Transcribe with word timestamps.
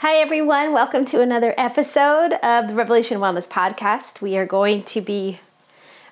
Hi, 0.00 0.16
everyone. 0.16 0.74
Welcome 0.74 1.06
to 1.06 1.22
another 1.22 1.54
episode 1.56 2.34
of 2.42 2.68
the 2.68 2.74
Revelation 2.74 3.18
Wellness 3.18 3.48
Podcast. 3.48 4.20
We 4.20 4.36
are 4.36 4.44
going 4.44 4.82
to 4.82 5.00
be 5.00 5.40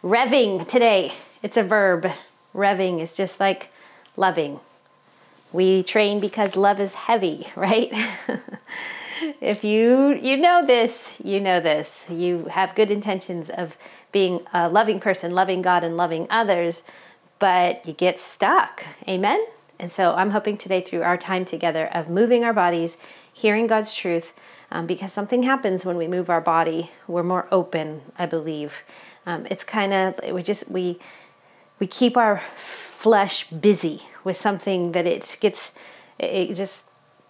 revving 0.02 0.66
today. 0.66 1.12
It's 1.42 1.58
a 1.58 1.62
verb. 1.62 2.10
Revving 2.54 3.02
is 3.02 3.14
just 3.14 3.40
like 3.40 3.68
loving. 4.16 4.58
We 5.52 5.82
train 5.82 6.18
because 6.18 6.56
love 6.56 6.80
is 6.80 6.94
heavy, 6.94 7.48
right? 7.56 7.92
if 9.42 9.62
you 9.62 10.14
you 10.14 10.38
know 10.38 10.64
this, 10.64 11.20
you 11.22 11.38
know 11.38 11.60
this. 11.60 12.06
You 12.08 12.46
have 12.46 12.74
good 12.74 12.90
intentions 12.90 13.50
of 13.50 13.76
being 14.12 14.40
a 14.54 14.66
loving 14.70 14.98
person, 14.98 15.32
loving 15.32 15.60
God 15.60 15.84
and 15.84 15.94
loving 15.94 16.26
others, 16.30 16.84
but 17.38 17.86
you 17.86 17.92
get 17.92 18.18
stuck. 18.18 18.82
Amen. 19.06 19.44
And 19.78 19.92
so 19.92 20.14
I'm 20.14 20.30
hoping 20.30 20.56
today 20.56 20.80
through 20.80 21.02
our 21.02 21.18
time 21.18 21.44
together 21.44 21.86
of 21.88 22.08
moving 22.08 22.44
our 22.44 22.54
bodies, 22.54 22.96
hearing 23.34 23.66
God's 23.66 23.92
truth, 23.92 24.32
um, 24.70 24.86
because 24.86 25.12
something 25.12 25.42
happens 25.42 25.84
when 25.84 25.98
we 25.98 26.08
move 26.08 26.30
our 26.30 26.40
body. 26.40 26.90
We're 27.06 27.22
more 27.22 27.46
open, 27.52 28.00
I 28.18 28.24
believe. 28.24 28.72
Um, 29.26 29.46
it's 29.50 29.64
kind 29.64 29.92
of 29.92 30.20
we 30.32 30.42
just 30.42 30.70
we 30.70 30.98
we 31.78 31.86
keep 31.86 32.16
our 32.16 32.42
flesh 32.56 33.50
busy 33.50 34.02
with 34.22 34.36
something 34.36 34.92
that 34.92 35.06
it 35.06 35.36
gets 35.40 35.72
it 36.18 36.54
just 36.54 36.86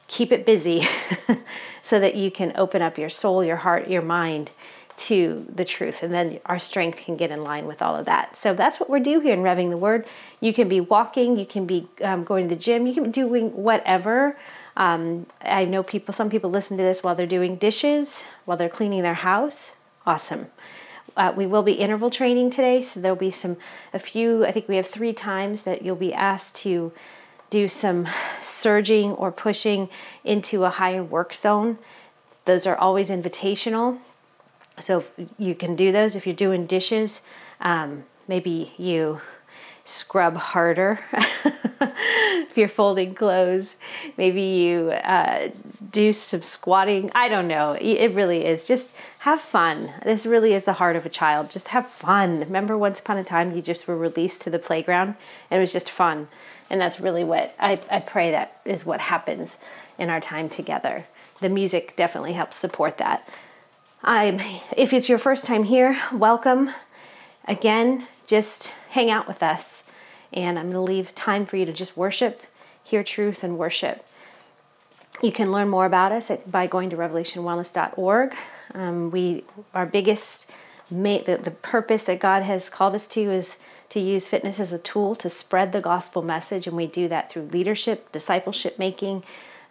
keep 0.06 0.30
it 0.30 0.46
busy 0.46 0.86
so 1.82 1.98
that 1.98 2.14
you 2.14 2.30
can 2.30 2.52
open 2.56 2.82
up 2.82 2.98
your 2.98 3.08
soul 3.08 3.42
your 3.42 3.56
heart 3.56 3.88
your 3.88 4.02
mind 4.02 4.50
to 4.96 5.44
the 5.52 5.64
truth 5.64 6.02
and 6.02 6.14
then 6.14 6.38
our 6.46 6.58
strength 6.58 6.98
can 6.98 7.16
get 7.16 7.30
in 7.30 7.42
line 7.42 7.66
with 7.66 7.82
all 7.82 7.96
of 7.96 8.06
that 8.06 8.36
so 8.36 8.54
that's 8.54 8.78
what 8.78 8.88
we're 8.88 9.00
doing 9.00 9.22
here 9.22 9.32
in 9.32 9.40
revving 9.40 9.70
the 9.70 9.76
word 9.76 10.06
you 10.40 10.52
can 10.52 10.68
be 10.68 10.80
walking 10.80 11.36
you 11.36 11.46
can 11.46 11.66
be 11.66 11.88
um, 12.02 12.22
going 12.22 12.48
to 12.48 12.54
the 12.54 12.60
gym 12.60 12.86
you 12.86 12.94
can 12.94 13.04
be 13.04 13.10
doing 13.10 13.50
whatever 13.50 14.36
um, 14.76 15.26
i 15.40 15.64
know 15.64 15.82
people 15.82 16.12
some 16.12 16.30
people 16.30 16.50
listen 16.50 16.76
to 16.76 16.82
this 16.82 17.02
while 17.02 17.14
they're 17.14 17.26
doing 17.26 17.56
dishes 17.56 18.24
while 18.44 18.56
they're 18.56 18.68
cleaning 18.68 19.02
their 19.02 19.14
house 19.14 19.72
awesome 20.06 20.46
uh, 21.16 21.32
we 21.36 21.46
will 21.46 21.62
be 21.62 21.74
interval 21.74 22.10
training 22.10 22.50
today, 22.50 22.82
so 22.82 23.00
there'll 23.00 23.16
be 23.16 23.30
some, 23.30 23.56
a 23.92 23.98
few, 23.98 24.44
I 24.44 24.50
think 24.50 24.68
we 24.68 24.76
have 24.76 24.86
three 24.86 25.12
times 25.12 25.62
that 25.62 25.82
you'll 25.82 25.94
be 25.94 26.12
asked 26.12 26.56
to 26.56 26.92
do 27.50 27.68
some 27.68 28.08
surging 28.42 29.12
or 29.12 29.30
pushing 29.30 29.88
into 30.24 30.64
a 30.64 30.70
higher 30.70 31.04
work 31.04 31.34
zone. 31.34 31.78
Those 32.46 32.66
are 32.66 32.76
always 32.76 33.10
invitational. 33.10 33.98
So 34.80 35.04
you 35.38 35.54
can 35.54 35.76
do 35.76 35.92
those 35.92 36.16
if 36.16 36.26
you're 36.26 36.34
doing 36.34 36.66
dishes. 36.66 37.22
Um, 37.60 38.04
maybe 38.26 38.72
you 38.76 39.20
scrub 39.84 40.36
harder 40.36 40.98
if 41.80 42.56
you're 42.56 42.68
folding 42.68 43.14
clothes. 43.14 43.78
Maybe 44.16 44.40
you 44.40 44.90
uh, 44.90 45.50
do 45.90 46.12
some 46.12 46.42
squatting. 46.42 47.10
I 47.14 47.28
don't 47.28 47.48
know. 47.48 47.72
It 47.72 48.14
really 48.14 48.44
is. 48.46 48.66
Just 48.66 48.92
have 49.20 49.40
fun. 49.40 49.92
This 50.02 50.26
really 50.26 50.54
is 50.54 50.64
the 50.64 50.74
heart 50.74 50.96
of 50.96 51.04
a 51.06 51.10
child. 51.10 51.50
Just 51.50 51.68
have 51.68 51.88
fun. 51.88 52.40
Remember, 52.40 52.76
once 52.76 53.00
upon 53.00 53.18
a 53.18 53.24
time, 53.24 53.54
you 53.54 53.62
just 53.62 53.86
were 53.86 53.96
released 53.96 54.42
to 54.42 54.50
the 54.50 54.58
playground 54.58 55.16
and 55.50 55.58
it 55.58 55.60
was 55.60 55.72
just 55.72 55.90
fun. 55.90 56.28
And 56.70 56.80
that's 56.80 57.00
really 57.00 57.24
what 57.24 57.54
I, 57.58 57.78
I 57.90 58.00
pray 58.00 58.30
that 58.30 58.60
is 58.64 58.86
what 58.86 59.00
happens 59.00 59.58
in 59.98 60.08
our 60.08 60.20
time 60.20 60.48
together. 60.48 61.06
The 61.40 61.48
music 61.48 61.94
definitely 61.96 62.32
helps 62.32 62.56
support 62.56 62.98
that. 62.98 63.28
I'm, 64.02 64.40
if 64.76 64.92
it's 64.92 65.08
your 65.08 65.18
first 65.18 65.44
time 65.44 65.64
here, 65.64 65.98
welcome. 66.12 66.70
Again, 67.46 68.06
just 68.26 68.66
hang 68.90 69.10
out 69.10 69.26
with 69.26 69.42
us. 69.42 69.84
And 70.32 70.58
I'm 70.58 70.70
going 70.70 70.86
to 70.86 70.92
leave 70.92 71.14
time 71.14 71.46
for 71.46 71.56
you 71.56 71.64
to 71.66 71.72
just 71.72 71.96
worship, 71.96 72.42
hear 72.82 73.04
truth, 73.04 73.44
and 73.44 73.58
worship. 73.58 74.04
You 75.22 75.32
can 75.32 75.52
learn 75.52 75.68
more 75.68 75.86
about 75.86 76.12
us 76.12 76.30
by 76.46 76.66
going 76.66 76.90
to 76.90 76.96
revelationwellness.org. 76.96 78.34
Um, 78.74 79.10
we, 79.10 79.44
our 79.72 79.86
biggest, 79.86 80.50
the, 80.90 81.38
the 81.42 81.52
purpose 81.62 82.04
that 82.04 82.18
God 82.18 82.42
has 82.42 82.68
called 82.68 82.94
us 82.94 83.06
to 83.08 83.20
is 83.32 83.58
to 83.90 84.00
use 84.00 84.26
fitness 84.26 84.58
as 84.58 84.72
a 84.72 84.78
tool 84.78 85.14
to 85.16 85.30
spread 85.30 85.70
the 85.70 85.80
gospel 85.80 86.20
message, 86.20 86.66
and 86.66 86.76
we 86.76 86.86
do 86.86 87.06
that 87.08 87.30
through 87.30 87.44
leadership, 87.44 88.10
discipleship 88.10 88.78
making, 88.78 89.22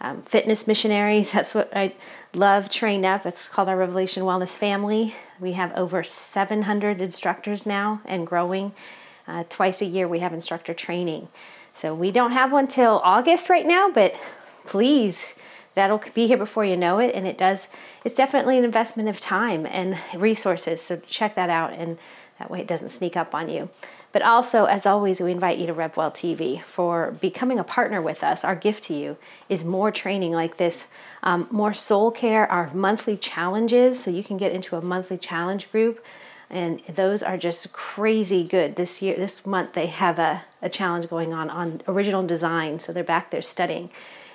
um, 0.03 0.21
fitness 0.21 0.67
missionaries. 0.67 1.31
That's 1.33 1.55
what 1.55 1.75
I 1.75 1.95
love. 2.33 2.69
Train 2.69 3.05
up. 3.05 3.25
It's 3.25 3.47
called 3.47 3.69
our 3.69 3.77
Revelation 3.77 4.23
Wellness 4.23 4.49
Family. 4.49 5.15
We 5.39 5.53
have 5.53 5.73
over 5.73 6.03
700 6.03 7.01
instructors 7.01 7.65
now 7.65 8.01
and 8.05 8.27
growing. 8.27 8.73
Uh, 9.27 9.45
twice 9.49 9.81
a 9.81 9.85
year 9.85 10.07
we 10.07 10.19
have 10.19 10.33
instructor 10.33 10.73
training. 10.73 11.29
So 11.73 11.95
we 11.95 12.11
don't 12.11 12.33
have 12.33 12.51
one 12.51 12.67
till 12.67 12.99
August 13.03 13.49
right 13.49 13.65
now, 13.65 13.89
but 13.89 14.15
please, 14.65 15.33
that'll 15.73 16.03
be 16.13 16.27
here 16.27 16.37
before 16.37 16.65
you 16.65 16.77
know 16.77 16.99
it. 16.99 17.15
And 17.15 17.25
it 17.25 17.37
does. 17.37 17.69
It's 18.03 18.15
definitely 18.15 18.57
an 18.57 18.65
investment 18.65 19.09
of 19.09 19.19
time 19.19 19.65
and 19.65 19.97
resources. 20.15 20.81
So 20.81 21.01
check 21.07 21.35
that 21.35 21.49
out, 21.49 21.71
and 21.71 21.97
that 22.37 22.51
way 22.51 22.59
it 22.59 22.67
doesn't 22.67 22.89
sneak 22.89 23.15
up 23.15 23.33
on 23.33 23.49
you. 23.49 23.69
But 24.13 24.21
also, 24.21 24.65
as 24.65 24.85
always, 24.85 25.19
we 25.19 25.31
invite 25.31 25.57
you 25.57 25.65
to 25.65 25.73
RevWell 25.73 26.13
TV 26.13 26.61
for 26.61 27.17
becoming 27.19 27.57
a 27.57 27.63
partner 27.63 27.99
with 27.99 28.23
us. 28.23 28.45
Our 28.45 28.55
gift 28.55 28.83
to 28.85 28.93
you 28.93 29.17
is 29.49 29.65
more 29.65 29.91
training 29.91 30.33
like 30.33 30.57
this, 30.57 30.91
um, 31.23 31.47
more 31.49 31.73
soul 31.73 32.11
care, 32.11 32.49
our 32.49 32.71
monthly 32.75 33.17
challenges. 33.17 34.01
So 34.01 34.11
you 34.11 34.23
can 34.23 34.37
get 34.37 34.51
into 34.51 34.75
a 34.75 34.81
monthly 34.81 35.17
challenge 35.17 35.71
group. 35.71 36.05
And 36.47 36.79
those 36.87 37.23
are 37.23 37.37
just 37.37 37.73
crazy 37.73 38.43
good. 38.43 38.75
This 38.75 39.01
year, 39.01 39.15
this 39.15 39.47
month, 39.47 39.73
they 39.73 39.87
have 39.87 40.19
a, 40.19 40.43
a 40.61 40.69
challenge 40.69 41.09
going 41.09 41.33
on 41.33 41.49
on 41.49 41.81
original 41.87 42.23
design. 42.23 42.77
So 42.77 42.93
they're 42.93 43.03
back 43.03 43.31
there 43.31 43.41
studying 43.41 43.89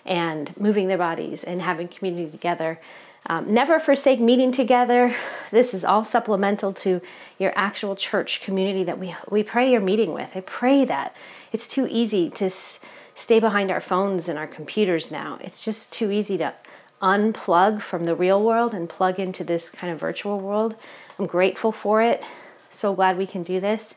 and 0.04 0.58
moving 0.58 0.88
their 0.88 0.98
bodies 0.98 1.44
and 1.44 1.62
having 1.62 1.86
community 1.86 2.28
together. 2.28 2.80
Um, 3.26 3.52
never 3.52 3.78
forsake 3.78 4.20
meeting 4.20 4.52
together. 4.52 5.14
This 5.50 5.74
is 5.74 5.84
all 5.84 6.04
supplemental 6.04 6.72
to 6.74 7.00
your 7.38 7.52
actual 7.56 7.94
church 7.94 8.40
community 8.42 8.84
that 8.84 8.98
we, 8.98 9.14
we 9.28 9.42
pray 9.42 9.70
you're 9.70 9.80
meeting 9.80 10.12
with. 10.14 10.30
I 10.34 10.40
pray 10.40 10.84
that. 10.86 11.14
It's 11.52 11.68
too 11.68 11.86
easy 11.90 12.30
to 12.30 12.46
s- 12.46 12.80
stay 13.14 13.38
behind 13.38 13.70
our 13.70 13.80
phones 13.80 14.28
and 14.28 14.38
our 14.38 14.46
computers 14.46 15.10
now. 15.10 15.38
It's 15.42 15.64
just 15.64 15.92
too 15.92 16.10
easy 16.10 16.38
to 16.38 16.54
unplug 17.02 17.82
from 17.82 18.04
the 18.04 18.14
real 18.14 18.42
world 18.42 18.74
and 18.74 18.88
plug 18.88 19.18
into 19.18 19.44
this 19.44 19.68
kind 19.68 19.92
of 19.92 20.00
virtual 20.00 20.40
world. 20.40 20.74
I'm 21.18 21.26
grateful 21.26 21.72
for 21.72 22.02
it. 22.02 22.22
So 22.70 22.94
glad 22.94 23.18
we 23.18 23.26
can 23.26 23.42
do 23.42 23.60
this. 23.60 23.96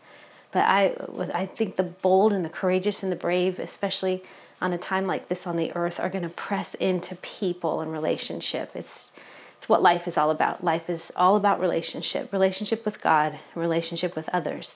But 0.51 0.65
I, 0.65 0.95
I 1.33 1.45
think 1.45 1.77
the 1.77 1.83
bold 1.83 2.33
and 2.33 2.43
the 2.43 2.49
courageous 2.49 3.03
and 3.03 3.11
the 3.11 3.15
brave, 3.15 3.59
especially 3.59 4.23
on 4.61 4.71
a 4.73 4.77
time 4.77 5.07
like 5.07 5.27
this 5.27 5.47
on 5.47 5.57
the 5.57 5.75
earth 5.75 5.99
are 5.99 6.09
going 6.09 6.23
to 6.23 6.29
press 6.29 6.75
into 6.75 7.15
people 7.15 7.81
and 7.81 7.91
relationship. 7.91 8.71
It's 8.75 9.11
it's 9.57 9.69
what 9.69 9.83
life 9.83 10.07
is 10.07 10.17
all 10.17 10.31
about. 10.31 10.63
Life 10.63 10.89
is 10.89 11.11
all 11.15 11.35
about 11.35 11.59
relationship, 11.59 12.33
relationship 12.33 12.83
with 12.83 12.99
God, 12.99 13.37
relationship 13.53 14.15
with 14.15 14.27
others. 14.29 14.75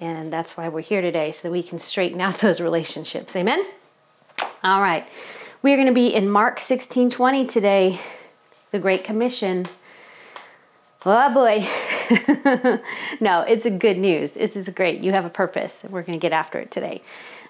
And 0.00 0.30
that's 0.30 0.54
why 0.54 0.68
we're 0.68 0.82
here 0.82 1.00
today 1.00 1.32
so 1.32 1.48
that 1.48 1.52
we 1.52 1.62
can 1.62 1.78
straighten 1.78 2.20
out 2.20 2.38
those 2.40 2.60
relationships. 2.60 3.34
Amen. 3.36 3.64
All 4.62 4.82
right. 4.82 5.06
We're 5.62 5.76
going 5.76 5.88
to 5.88 5.94
be 5.94 6.14
in 6.14 6.28
Mark 6.28 6.60
16:20 6.60 7.48
today, 7.48 8.00
the 8.70 8.78
Great 8.78 9.04
Commission. 9.04 9.66
Oh 11.06 11.32
boy. 11.32 11.66
no, 13.20 13.42
it's 13.42 13.64
a 13.66 13.70
good 13.70 13.98
news. 13.98 14.32
This 14.32 14.56
is 14.56 14.68
great. 14.68 15.00
You 15.00 15.12
have 15.12 15.24
a 15.24 15.30
purpose. 15.30 15.84
We're 15.88 16.02
going 16.02 16.18
to 16.18 16.22
get 16.22 16.32
after 16.32 16.58
it 16.58 16.70
today. 16.70 17.02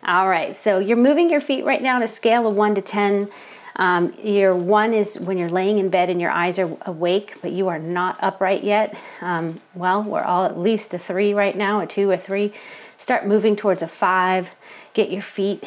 All 0.07 0.29
right, 0.29 0.57
so 0.57 0.79
you're 0.79 0.97
moving 0.97 1.29
your 1.29 1.41
feet 1.41 1.65
right 1.65 1.83
now 1.83 1.97
on 1.97 2.03
a 2.03 2.09
scale 2.09 2.47
of 2.47 2.55
1 2.55 2.77
to 2.77 2.83
10. 2.83 3.29
Um, 3.77 4.13
your 4.23 4.57
one 4.57 4.93
is 4.93 5.21
when 5.21 5.39
you're 5.39 5.49
laying 5.49 5.79
in 5.79 5.89
bed 5.89 6.11
and 6.11 6.21
your 6.21 6.31
eyes 6.31 6.59
are 6.59 6.77
awake, 6.83 7.37
but 7.43 7.53
you 7.53 7.69
are 7.69 7.79
not 7.79 8.19
upright 8.21 8.65
yet. 8.65 8.97
Um, 9.21 9.61
well, 9.75 10.03
we're 10.03 10.23
all 10.23 10.45
at 10.45 10.59
least 10.59 10.93
a 10.95 10.99
three 10.99 11.33
right 11.33 11.57
now, 11.57 11.81
a 11.81 11.87
two, 11.87 12.11
a 12.11 12.19
three. 12.19 12.53
Start 12.97 13.27
moving 13.27 13.55
towards 13.55 13.83
a 13.83 13.89
five. 13.89 14.55
Get 14.95 15.11
your 15.11 15.23
feet 15.23 15.63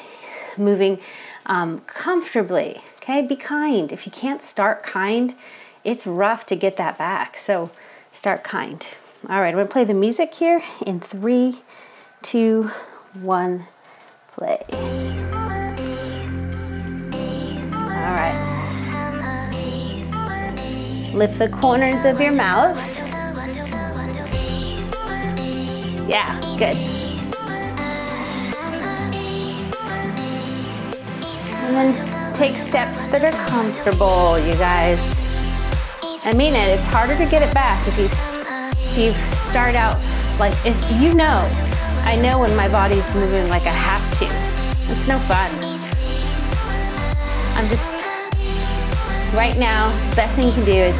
moving 0.57 0.99
um, 1.45 1.79
comfortably. 1.81 2.81
Okay, 2.97 3.21
be 3.21 3.37
kind. 3.37 3.93
If 3.93 4.05
you 4.05 4.11
can't 4.11 4.41
start 4.41 4.83
kind, 4.83 5.33
it's 5.85 6.05
rough 6.05 6.45
to 6.47 6.55
get 6.57 6.75
that 6.77 6.97
back. 6.97 7.37
So 7.37 7.71
start 8.11 8.43
kind. 8.43 8.85
All 9.29 9.39
right, 9.39 9.49
I'm 9.49 9.55
gonna 9.55 9.67
play 9.67 9.85
the 9.85 9.93
music 9.93 10.33
here 10.33 10.61
in 10.85 10.99
three, 10.99 11.61
two, 12.21 12.71
one 13.13 13.67
play. 14.37 14.59
All 17.73 18.13
right. 18.17 18.37
Lift 21.13 21.39
the 21.39 21.49
corners 21.49 22.05
of 22.05 22.19
your 22.21 22.33
mouth. 22.33 22.77
Yeah, 26.07 26.39
good. 26.57 26.77
And 31.63 31.75
then 31.75 32.33
take 32.33 32.57
steps 32.57 33.07
that 33.09 33.23
are 33.23 33.31
comfortable, 33.49 34.39
you 34.39 34.53
guys. 34.55 35.27
I 36.25 36.33
mean 36.33 36.53
it, 36.53 36.77
it's 36.77 36.87
harder 36.87 37.15
to 37.17 37.25
get 37.25 37.41
it 37.41 37.53
back 37.53 37.85
if 37.87 37.97
you, 37.97 38.05
if 38.05 38.97
you 38.97 39.13
start 39.35 39.75
out 39.75 39.99
like, 40.39 40.53
if 40.65 41.01
you 41.01 41.13
know 41.13 41.47
I 42.03 42.15
know 42.21 42.39
when 42.39 42.55
my 42.55 42.67
body's 42.67 43.13
moving 43.13 43.47
like 43.49 43.63
I 43.63 43.69
have 43.69 44.19
to. 44.19 44.25
It's 44.91 45.07
no 45.07 45.17
fun. 45.19 45.51
I'm 47.55 47.67
just 47.69 47.91
right 49.33 49.57
now, 49.57 49.89
the 50.09 50.15
best 50.15 50.35
thing 50.35 50.47
you 50.47 50.53
can 50.53 50.65
do 50.65 50.71
is 50.71 50.95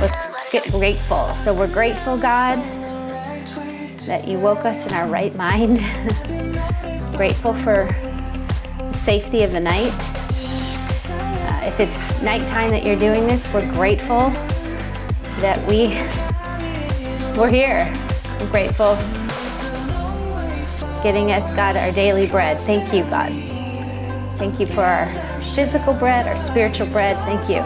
let's 0.00 0.26
get 0.50 0.70
grateful. 0.70 1.34
So 1.36 1.52
we're 1.52 1.72
grateful, 1.72 2.16
God, 2.16 2.58
that 4.06 4.26
you 4.26 4.38
woke 4.38 4.64
us 4.64 4.86
in 4.86 4.94
our 4.94 5.08
right 5.08 5.34
mind. 5.34 5.78
grateful 7.16 7.52
for 7.52 7.88
the 8.78 8.92
safety 8.94 9.42
of 9.42 9.52
the 9.52 9.60
night. 9.60 9.92
Uh, 11.10 11.60
if 11.64 11.80
it's 11.80 12.22
nighttime 12.22 12.70
that 12.70 12.84
you're 12.84 12.98
doing 12.98 13.26
this, 13.26 13.52
we're 13.52 13.70
grateful 13.72 14.30
that 15.40 15.58
we 15.68 15.88
we're 17.38 17.50
here. 17.50 17.92
We're 18.40 18.50
grateful 18.50 18.96
getting 21.02 21.32
us, 21.32 21.52
God, 21.52 21.76
our 21.76 21.90
daily 21.92 22.26
bread. 22.26 22.56
Thank 22.58 22.92
you, 22.92 23.04
God. 23.04 23.32
Thank 24.38 24.60
you 24.60 24.66
for 24.66 24.84
our 24.84 25.08
physical 25.54 25.94
bread, 25.94 26.26
our 26.26 26.36
spiritual 26.36 26.86
bread. 26.88 27.16
Thank 27.18 27.48
you. 27.48 27.62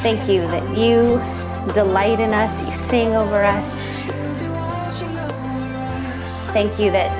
Thank 0.00 0.28
you 0.28 0.42
that 0.42 0.76
you 0.76 1.20
delight 1.74 2.20
in 2.20 2.32
us, 2.32 2.64
you 2.66 2.72
sing 2.72 3.16
over 3.16 3.44
us. 3.44 3.82
Thank 6.52 6.78
you 6.78 6.90
that 6.92 7.10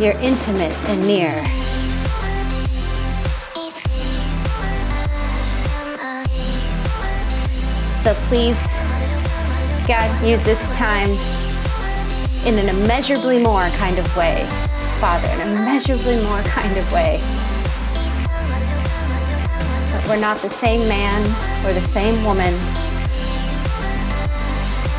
you're 0.00 0.18
intimate 0.18 0.74
and 0.88 1.06
near. 1.06 1.44
So 8.02 8.12
please, 8.28 8.58
God, 9.86 10.26
use 10.28 10.44
this 10.44 10.76
time 10.76 11.08
in 12.46 12.58
an 12.58 12.68
immeasurably 12.68 13.42
more 13.42 13.68
kind 13.70 13.98
of 13.98 14.16
way. 14.16 14.46
Father, 15.00 15.28
in 15.34 15.40
an 15.40 15.56
immeasurably 15.56 16.22
more 16.22 16.42
kind 16.42 16.76
of 16.76 16.92
way. 16.92 17.18
But 19.90 20.08
we're 20.08 20.20
not 20.20 20.38
the 20.38 20.50
same 20.50 20.86
man 20.88 21.22
or 21.64 21.72
the 21.72 21.80
same 21.80 22.22
woman 22.24 22.52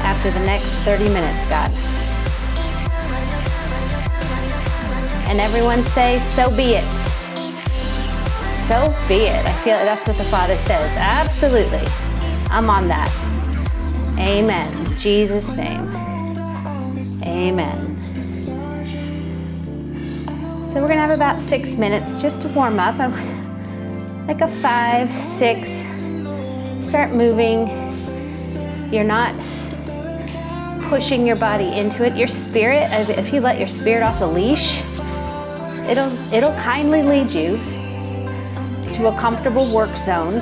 after 0.02 0.32
the 0.32 0.46
next 0.46 0.82
30 0.82 1.06
minutes, 1.10 1.46
God. 1.48 1.72
And 5.30 5.40
everyone 5.40 5.82
say, 5.84 6.20
so 6.20 6.50
be 6.56 6.74
it. 6.76 6.98
So 8.68 8.96
be 9.08 9.26
it. 9.26 9.46
I 9.46 9.52
feel 9.64 9.76
like 9.76 9.86
that's 9.86 10.08
what 10.08 10.18
the 10.18 10.24
Father 10.26 10.58
says. 10.58 10.96
Absolutely. 10.98 11.86
I'm 12.50 12.70
on 12.70 12.88
that. 12.88 13.12
Amen. 14.18 14.76
In 14.86 14.98
Jesus' 14.98 15.56
name. 15.56 15.95
Amen. 17.25 18.00
So 20.68 20.81
we're 20.81 20.88
going 20.88 21.00
to 21.00 21.06
have 21.06 21.13
about 21.13 21.42
six 21.42 21.75
minutes 21.75 22.22
just 22.22 22.42
to 22.42 22.48
warm 22.50 22.80
up. 22.80 22.98
Like 24.27 24.42
a 24.42 24.48
five, 24.62 25.10
six. 25.10 25.86
Start 26.86 27.12
moving. 27.13 27.68
You're 28.92 29.04
not 29.04 29.33
pushing 30.89 31.25
your 31.25 31.36
body 31.36 31.68
into 31.77 32.06
it. 32.06 32.16
Your 32.16 32.27
spirit, 32.27 32.89
if 33.10 33.33
you 33.33 33.42
let 33.42 33.57
your 33.57 33.68
spirit 33.68 34.04
off 34.04 34.19
the 34.19 34.27
leash, 34.27 34.81
it'll 35.89 36.12
it'll 36.33 36.54
kindly 36.56 37.04
lead 37.04 37.31
you 37.31 37.57
to 38.94 39.07
a 39.07 39.18
comfortable 39.19 39.66
work 39.74 39.95
zone. 39.95 40.39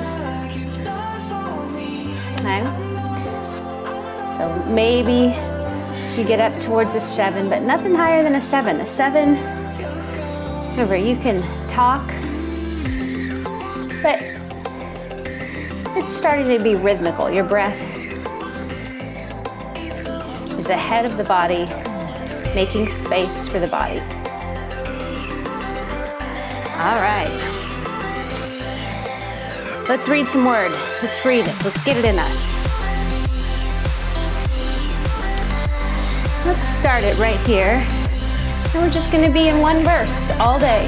Okay. 2.40 2.62
So 4.36 4.74
maybe 4.74 5.34
you 6.18 6.24
get 6.24 6.40
up 6.40 6.60
towards 6.60 6.94
a 6.94 7.00
seven, 7.00 7.48
but 7.48 7.62
nothing 7.62 7.94
higher 7.94 8.22
than 8.22 8.36
a 8.36 8.40
seven. 8.40 8.80
A 8.80 8.86
seven, 8.86 9.34
remember, 10.70 10.96
you 10.96 11.16
can 11.16 11.42
talk, 11.66 12.06
but 14.02 14.20
it's 15.96 16.14
starting 16.14 16.46
to 16.56 16.62
be 16.62 16.76
rhythmical. 16.76 17.30
Your 17.30 17.44
breath 17.44 17.80
is 20.58 20.70
ahead 20.70 21.04
of 21.04 21.16
the 21.16 21.24
body, 21.24 21.66
making 22.54 22.88
space 22.88 23.48
for 23.48 23.58
the 23.58 23.66
body. 23.66 23.98
All 26.78 27.00
right. 27.00 27.30
Let's 29.88 30.08
read 30.08 30.28
some 30.28 30.44
word. 30.44 30.70
Let's 31.02 31.24
read 31.24 31.46
it. 31.46 31.64
Let's 31.64 31.84
get 31.84 31.96
it 31.96 32.04
in 32.04 32.18
us. 32.18 32.53
Let's 36.84 37.00
start 37.00 37.04
it 37.04 37.18
right 37.18 37.40
here. 37.46 37.82
And 38.74 38.82
we're 38.82 38.90
just 38.90 39.10
going 39.10 39.24
to 39.24 39.32
be 39.32 39.48
in 39.48 39.62
one 39.62 39.78
verse 39.78 40.30
all 40.38 40.60
day. 40.60 40.86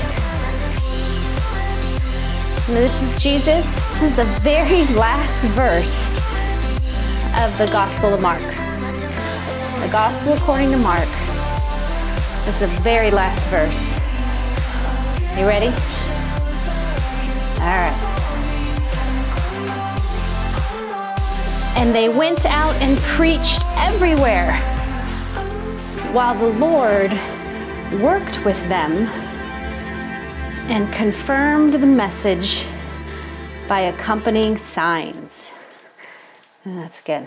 And 2.67 2.77
this 2.77 3.03
is 3.03 3.23
Jesus. 3.23 3.65
This 3.65 4.03
is 4.03 4.15
the 4.17 4.25
very 4.43 4.85
last 4.95 5.43
verse 5.55 6.19
of 7.43 7.57
the 7.57 7.67
Gospel 7.73 8.13
of 8.13 8.21
Mark. 8.21 8.43
The 8.43 9.89
Gospel 9.91 10.35
according 10.35 10.71
to 10.73 10.77
Mark 10.77 11.09
is 12.47 12.61
the 12.61 12.67
very 12.83 13.11
last 13.11 13.49
verse. 13.49 13.97
You 15.39 15.47
ready? 15.47 15.69
All 17.59 17.73
right. 17.73 17.97
And 21.75 21.95
they 21.95 22.11
went 22.11 22.45
out 22.45 22.75
and 22.83 22.99
preached 22.99 23.63
everywhere 23.77 24.76
while 26.17 26.35
the 26.35 26.59
Lord 26.59 27.13
worked 28.01 28.43
with 28.47 28.59
them 28.71 29.07
and 30.71 30.91
confirmed 30.91 31.75
the 31.75 31.87
message 31.87 32.65
by 33.69 33.81
accompanying 33.81 34.57
signs. 34.57 35.51
That's 36.65 37.03
good. 37.03 37.27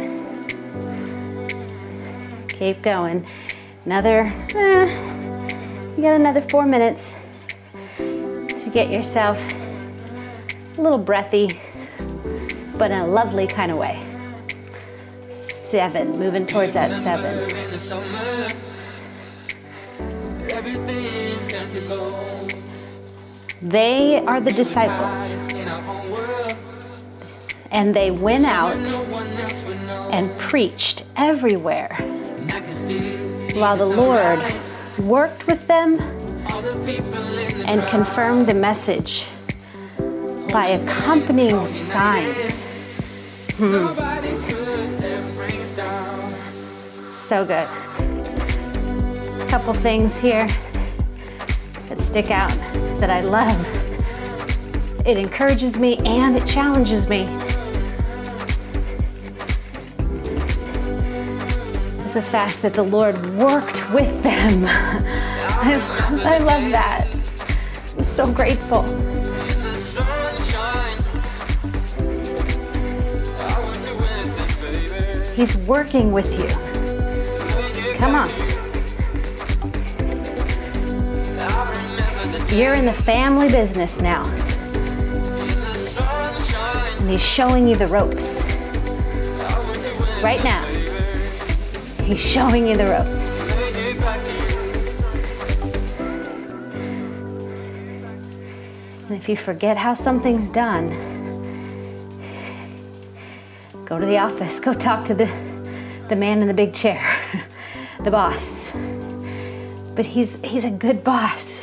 Keep 2.48 2.82
going. 2.82 3.28
Another, 3.86 4.34
eh, 4.56 5.96
you 5.96 6.02
got 6.02 6.16
another 6.16 6.42
four 6.42 6.66
minutes 6.66 7.14
to 7.98 8.72
get 8.74 8.90
yourself 8.90 9.38
a 10.80 10.82
little 10.82 10.98
breathy, 10.98 11.48
but 12.76 12.90
in 12.90 12.98
a 12.98 13.08
lovely 13.08 13.46
kind 13.46 13.72
of 13.72 13.78
way. 13.78 14.04
Seven, 15.30 16.18
moving 16.18 16.48
towards 16.48 16.74
that 16.74 17.00
seven. 17.00 18.68
They 23.62 24.24
are 24.26 24.40
the 24.40 24.52
disciples. 24.52 25.32
And 27.72 27.96
they 27.96 28.12
went 28.12 28.46
out 28.46 28.78
and 30.12 30.36
preached 30.40 31.04
everywhere 31.16 31.96
while 33.54 33.78
the 33.78 33.86
Lord 33.86 34.40
worked 35.00 35.48
with 35.48 35.68
them 35.68 36.00
and 37.68 37.86
confirmed 37.90 38.48
the 38.48 38.54
message 38.54 39.26
by 40.52 40.68
accompanying 40.68 41.66
signs. 41.66 42.66
Hmm. 43.58 43.88
So 47.14 47.46
good. 47.46 47.68
A 49.42 49.48
couple 49.50 49.74
things 49.74 50.18
here 50.18 50.48
that 51.90 52.00
stick 52.00 52.30
out 52.30 52.52
that 53.00 53.10
I 53.10 53.22
love. 53.22 53.60
It 55.06 55.18
encourages 55.18 55.80
me 55.80 55.98
and 56.06 56.38
it 56.38 56.46
challenges 56.46 57.10
me. 57.10 57.22
Is 62.04 62.14
the 62.14 62.22
fact 62.22 62.62
that 62.62 62.74
the 62.74 62.84
Lord 62.84 63.18
worked 63.36 63.92
with 63.92 64.24
them. 64.24 64.66
I, 64.68 65.76
love, 65.76 66.26
I 66.26 66.38
love 66.38 66.72
that. 66.72 67.08
I'm 67.98 68.04
so 68.04 68.32
grateful. 68.32 68.84
He's 75.36 75.56
working 75.58 76.12
with 76.12 76.38
you. 76.38 76.48
Come 77.98 78.16
on. 78.16 78.49
You're 82.52 82.74
in 82.74 82.86
the 82.86 82.94
family 82.94 83.48
business 83.48 84.02
now. 84.02 84.24
And 86.98 87.08
he's 87.08 87.24
showing 87.24 87.68
you 87.68 87.76
the 87.76 87.86
ropes. 87.86 88.44
Right 90.24 90.44
now. 90.44 90.66
He's 92.04 92.20
showing 92.20 92.66
you 92.66 92.76
the 92.76 92.88
ropes. 92.88 93.42
And 99.08 99.16
if 99.16 99.30
you 99.30 99.38
forget 99.38 99.78
how 99.78 99.94
something's 99.94 100.50
done, 100.50 100.88
go 103.86 104.00
to 104.00 104.06
the 104.08 104.18
office, 104.18 104.60
go 104.60 104.74
talk 104.74 105.06
to 105.06 105.14
the, 105.14 105.28
the 106.10 106.16
man 106.16 106.42
in 106.42 106.48
the 106.48 106.56
big 106.56 106.74
chair, 106.74 107.16
the 108.04 108.10
boss. 108.10 108.72
But 109.96 110.08
he's, 110.08 110.42
he's 110.44 110.66
a 110.66 110.72
good 110.72 111.04
boss. 111.04 111.59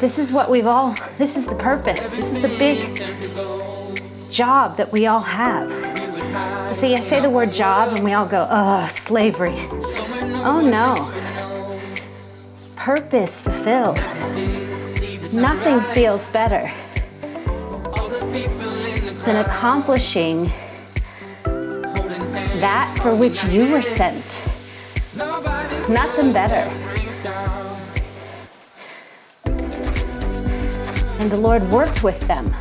This 0.00 0.18
is 0.18 0.32
what 0.32 0.50
we've 0.50 0.66
all, 0.66 0.94
this 1.18 1.36
is 1.36 1.46
the 1.46 1.56
purpose. 1.56 2.10
This 2.10 2.32
is 2.32 2.40
the 2.40 2.48
big 2.48 2.96
job 4.30 4.78
that 4.78 4.90
we 4.90 5.06
all 5.06 5.20
have. 5.20 5.70
See, 6.74 6.94
I 6.94 7.02
say 7.02 7.20
the 7.20 7.28
word 7.28 7.52
job 7.52 7.94
and 7.94 8.02
we 8.02 8.14
all 8.14 8.24
go, 8.24 8.48
oh, 8.50 8.86
slavery. 8.88 9.68
Oh 10.42 10.60
no. 10.62 10.94
It's 12.54 12.68
purpose 12.76 13.40
fulfilled. 13.40 13.98
Nothing 15.34 15.80
feels 15.94 16.28
better 16.28 16.72
than 19.26 19.36
accomplishing 19.44 20.50
that 22.60 22.98
for 23.02 23.14
which 23.14 23.44
you 23.44 23.70
were 23.70 23.82
sent. 23.82 24.40
Nothing 25.88 26.32
better. 26.32 26.85
And 31.18 31.30
the 31.30 31.36
Lord 31.38 31.62
worked 31.70 32.02
with 32.02 32.20
them. 32.28 32.54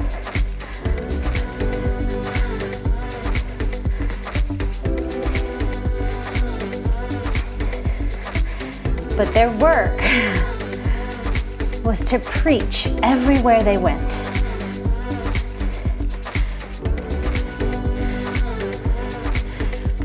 But 9.18 9.34
their 9.34 9.52
work 9.58 10.02
was 11.86 12.00
to 12.10 12.20
preach 12.20 12.88
everywhere 13.04 13.62
they 13.62 13.78
went. 13.78 14.10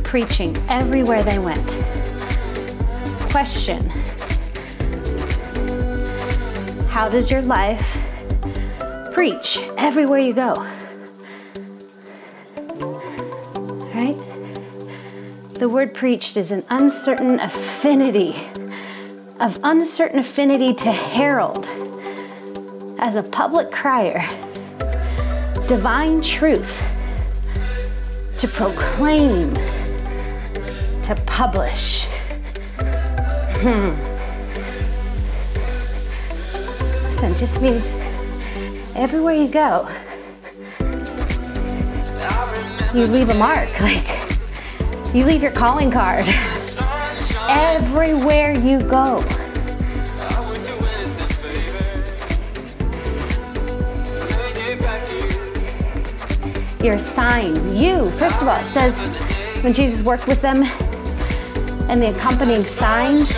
Preaching 0.05 0.57
everywhere 0.69 1.23
they 1.23 1.39
went. 1.39 1.67
Question 3.31 3.89
How 6.89 7.09
does 7.09 7.31
your 7.31 7.43
life 7.43 8.00
preach 9.13 9.59
everywhere 9.77 10.21
you 10.21 10.33
go? 10.33 10.55
Right? 13.95 14.17
The 15.55 15.69
word 15.69 15.95
preached 15.95 16.37
is 16.37 16.53
an 16.53 16.65
uncertain 16.71 17.41
affinity 17.41 18.37
of 19.41 19.59
uncertain 19.63 20.19
affinity 20.19 20.75
to 20.75 20.93
herald 20.93 21.67
as 22.99 23.17
a 23.17 23.23
public 23.23 23.71
crier 23.73 24.21
divine 25.67 26.21
truth 26.21 26.79
to 28.37 28.47
proclaim 28.49 29.55
to 31.03 31.15
publish 31.27 32.07
hmm. 33.63 33.95
listen 37.07 37.35
just 37.37 37.63
means 37.63 37.95
everywhere 38.97 39.35
you 39.35 39.49
go 39.49 39.89
you 42.95 43.07
leave 43.07 43.29
a 43.29 43.35
mark 43.35 43.81
like 43.81 44.09
you 45.15 45.25
leave 45.25 45.43
your 45.43 45.53
calling 45.53 45.91
card 45.91 46.25
everywhere 47.51 48.53
you 48.53 48.81
go. 48.81 49.19
You're 56.83 56.95
a 56.95 57.01
sign. 57.01 57.77
You, 57.77 58.07
first 58.07 58.41
of 58.41 58.49
all, 58.49 58.57
it 58.57 58.69
says 58.69 58.95
when 59.63 59.75
Jesus 59.75 60.05
worked 60.05 60.27
with 60.29 60.41
them 60.41 60.63
and 61.91 62.01
the 62.01 62.15
accompanying 62.15 62.63
signs, 62.63 63.37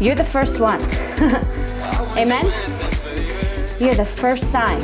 you're 0.00 0.14
the 0.14 0.24
first 0.24 0.58
one. 0.58 0.80
Amen? 2.18 2.50
You're 3.82 3.94
the 3.96 4.06
first 4.06 4.52
sign. 4.52 4.80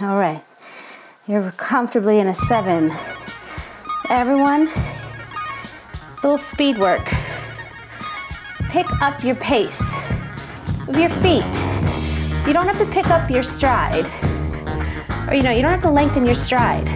All 0.00 0.16
right. 0.16 0.44
You're 1.26 1.50
comfortably 1.56 2.20
in 2.20 2.28
a 2.28 2.36
seven. 2.36 2.92
Everyone, 4.08 4.70
little 6.22 6.36
speed 6.36 6.78
work. 6.78 7.04
Pick 8.68 8.86
up 9.02 9.24
your 9.24 9.34
pace 9.34 9.92
of 10.86 10.96
your 10.96 11.10
feet. 11.10 11.42
You 12.46 12.52
don't 12.52 12.68
have 12.68 12.78
to 12.78 12.86
pick 12.92 13.08
up 13.08 13.28
your 13.28 13.42
stride, 13.42 14.06
or 15.28 15.34
you 15.34 15.42
know, 15.42 15.50
you 15.50 15.62
don't 15.62 15.72
have 15.72 15.82
to 15.82 15.90
lengthen 15.90 16.24
your 16.24 16.36
stride. 16.36 16.86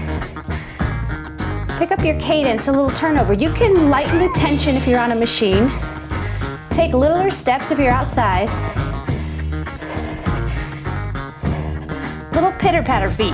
Pick 1.81 1.91
up 1.91 2.05
your 2.05 2.21
cadence, 2.21 2.69
a 2.69 2.71
little 2.71 2.91
turnover. 2.91 3.33
You 3.33 3.53
can 3.53 3.91
lighten 3.91 4.21
the 4.21 4.31
tension 4.37 4.77
if 4.77 4.87
you're 4.87 5.01
on 5.01 5.11
a 5.11 5.17
machine. 5.17 5.73
Take 6.77 6.93
littler 6.93 7.31
steps 7.31 7.71
if 7.71 7.79
you're 7.79 7.91
outside. 7.91 8.51
Little 12.35 12.53
pitter 12.59 12.83
patter 12.83 13.11
feet. 13.11 13.33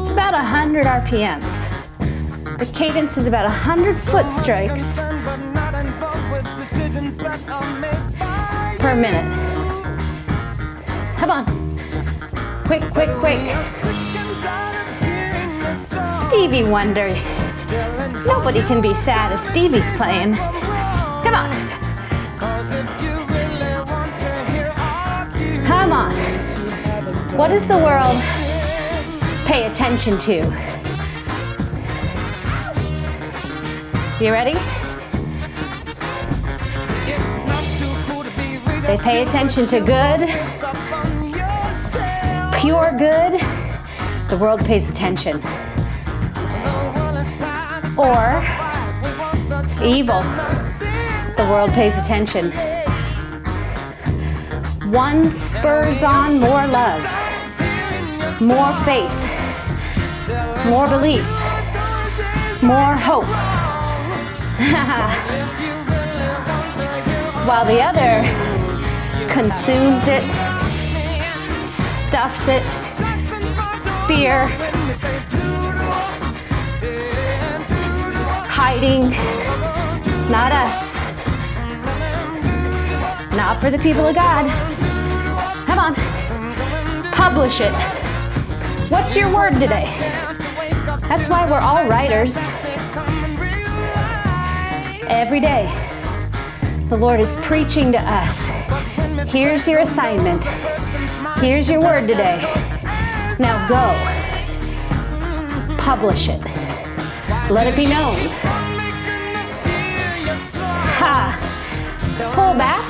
It's 0.00 0.10
about 0.10 0.32
100 0.32 0.84
RPMs. 0.84 2.58
The 2.58 2.66
cadence 2.74 3.16
is 3.18 3.28
about 3.28 3.44
100 3.44 4.00
foot 4.00 4.28
strikes 4.28 4.98
per 8.80 8.96
minute. 8.96 9.24
Come 11.18 11.30
on. 11.30 11.46
Quick, 12.64 12.82
quick, 12.90 13.10
quick. 13.20 13.38
Stevie 16.26 16.64
Wonder. 16.64 17.35
Nobody 18.26 18.60
can 18.62 18.80
be 18.80 18.94
sad 18.94 19.32
if 19.32 19.40
Stevie's 19.40 19.90
playing. 19.96 20.34
Come 20.34 21.34
on. 21.34 21.50
Come 25.66 25.92
on. 25.92 27.36
What 27.36 27.50
is 27.50 27.66
the 27.66 27.78
world 27.78 28.16
pay 29.46 29.66
attention 29.66 30.18
to. 30.18 30.34
You 34.20 34.32
ready? 34.32 34.54
They 38.86 38.98
pay 38.98 39.22
attention 39.22 39.66
to 39.68 39.80
good, 39.80 40.20
pure 42.60 42.92
good. 42.98 43.40
The 44.30 44.36
world 44.40 44.64
pays 44.64 44.90
attention. 44.90 45.40
Or 47.98 48.44
evil. 49.82 50.22
The 51.36 51.46
world 51.50 51.70
pays 51.70 51.96
attention. 51.96 52.52
One 54.92 55.30
spurs 55.30 56.02
on 56.02 56.38
more 56.38 56.66
love, 56.66 57.02
more 58.40 58.74
faith, 58.84 59.16
more 60.66 60.86
belief, 60.88 61.24
more 62.62 62.94
hope. 62.94 63.24
While 67.46 67.64
the 67.64 67.80
other 67.80 68.24
consumes 69.28 70.08
it, 70.08 70.22
stuffs 71.66 72.48
it, 72.48 72.62
fear, 74.06 74.48
hiding, 78.66 79.10
not 80.28 80.50
us, 80.50 80.96
not 83.36 83.60
for 83.60 83.70
the 83.70 83.78
people 83.78 84.04
of 84.04 84.12
God. 84.12 84.44
Come 85.66 85.78
on, 85.78 85.94
publish 87.12 87.60
it. 87.60 87.72
What's 88.90 89.14
your 89.14 89.32
word 89.32 89.52
today? 89.60 89.86
That's 91.08 91.28
why 91.28 91.48
we're 91.48 91.60
all 91.60 91.88
writers. 91.88 92.36
Every 95.06 95.38
day, 95.38 95.70
the 96.88 96.96
Lord 96.96 97.20
is 97.20 97.36
preaching 97.42 97.92
to 97.92 98.00
us. 98.00 98.48
Here's 99.30 99.68
your 99.68 99.78
assignment. 99.78 100.42
Here's 101.38 101.68
your 101.68 101.80
word 101.80 102.08
today. 102.08 102.40
Now 103.38 103.68
go. 103.68 103.94
Publish 105.76 106.28
it. 106.28 106.55
Let 107.48 107.66
it 107.66 107.76
be 107.76 107.86
known. 107.86 108.16
Ha! 110.98 111.38
Pull 112.34 112.54
back. 112.54 112.84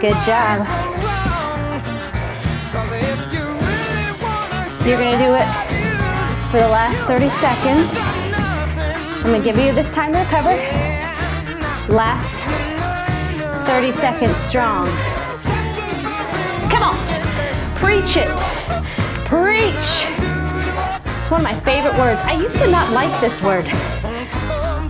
Good 0.00 0.18
job. 0.24 0.66
You're 4.86 4.98
going 4.98 5.18
to 5.18 5.24
do 5.24 5.34
it 5.34 6.50
for 6.50 6.58
the 6.58 6.68
last 6.68 7.04
30 7.06 7.30
seconds. 7.30 8.16
I'm 9.26 9.32
gonna 9.32 9.42
give 9.42 9.58
you 9.58 9.72
this 9.72 9.92
time 9.92 10.12
to 10.12 10.20
recover. 10.20 10.54
Last 11.92 12.44
30 13.68 13.90
seconds 13.90 14.36
strong. 14.36 14.86
Come 16.70 16.84
on, 16.84 16.96
preach 17.76 18.16
it. 18.16 18.28
Preach. 19.26 20.15
It's 21.26 21.32
one 21.32 21.40
of 21.40 21.52
my 21.52 21.58
favorite 21.58 21.98
words. 21.98 22.20
I 22.20 22.40
used 22.40 22.56
to 22.60 22.70
not 22.70 22.92
like 22.92 23.20
this 23.20 23.42
word. 23.42 23.66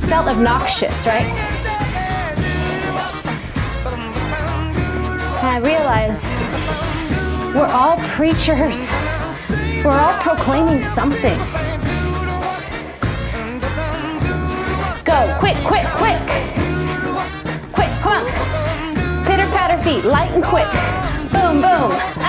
felt 0.06 0.28
obnoxious, 0.28 1.06
right? 1.06 1.24
And 5.40 5.46
I 5.46 5.60
realized 5.64 6.24
we're 7.56 7.72
all 7.72 7.96
preachers. 8.10 8.92
We're 9.82 9.98
all 9.98 10.12
proclaiming 10.20 10.84
something. 10.84 11.38
Go, 15.04 15.36
quick, 15.38 15.56
quick, 15.64 15.86
quick. 15.96 16.20
Quick, 17.72 18.06
on. 18.06 18.26
Pitter 19.24 19.48
patter 19.56 19.82
feet, 19.82 20.04
light 20.04 20.32
and 20.32 20.44
quick. 20.44 20.68
Boom, 21.32 21.62
boom. 21.62 22.25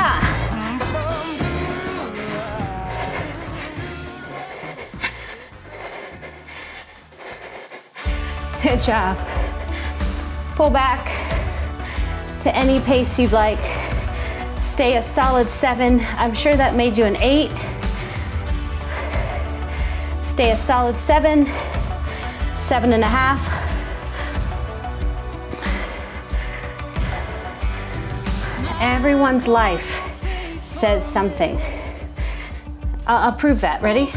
Good 8.67 8.83
job. 8.83 9.17
Pull 10.57 10.69
back 10.71 11.05
to 12.41 12.53
any 12.53 12.81
pace 12.81 13.17
you'd 13.17 13.31
like. 13.31 13.61
Stay 14.61 14.97
a 14.97 15.01
solid 15.01 15.47
seven. 15.47 16.05
I'm 16.17 16.33
sure 16.33 16.53
that 16.53 16.75
made 16.75 16.97
you 16.97 17.05
an 17.05 17.15
eight. 17.21 17.55
Stay 20.21 20.51
a 20.51 20.57
solid 20.57 20.99
seven, 20.99 21.45
seven 22.57 22.91
and 22.91 23.03
a 23.03 23.07
half. 23.07 23.39
Everyone's 28.81 29.47
life 29.47 30.59
says 30.59 31.09
something. 31.09 31.57
I'll, 33.07 33.29
I'll 33.29 33.31
prove 33.31 33.61
that. 33.61 33.81
Ready? 33.81 34.11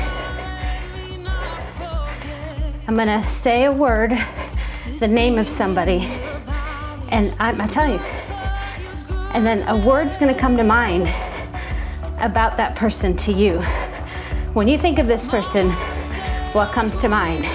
I'm 2.89 2.97
gonna 2.97 3.31
say 3.31 3.67
a 3.67 3.71
word, 3.73 4.11
the 5.01 5.09
name 5.09 5.39
of 5.39 5.49
somebody, 5.49 6.01
and 7.09 7.35
I'm, 7.41 7.59
I'm 7.59 7.69
telling 7.69 7.93
you, 7.93 7.99
and 9.33 9.47
then 9.47 9.67
a 9.67 9.75
word's 9.75 10.19
gonna 10.19 10.39
come 10.39 10.59
to 10.59 10.63
mind 10.63 11.09
about 12.19 12.59
that 12.59 12.77
person 12.77 13.17
to 13.17 13.33
you. 13.33 13.63
When 14.53 14.69
you 14.69 14.77
think 14.77 14.99
of 14.99 15.07
this 15.07 15.27
person, 15.27 15.71
what 16.53 16.73
comes 16.73 16.99
to 16.99 17.09
mind? 17.09 17.47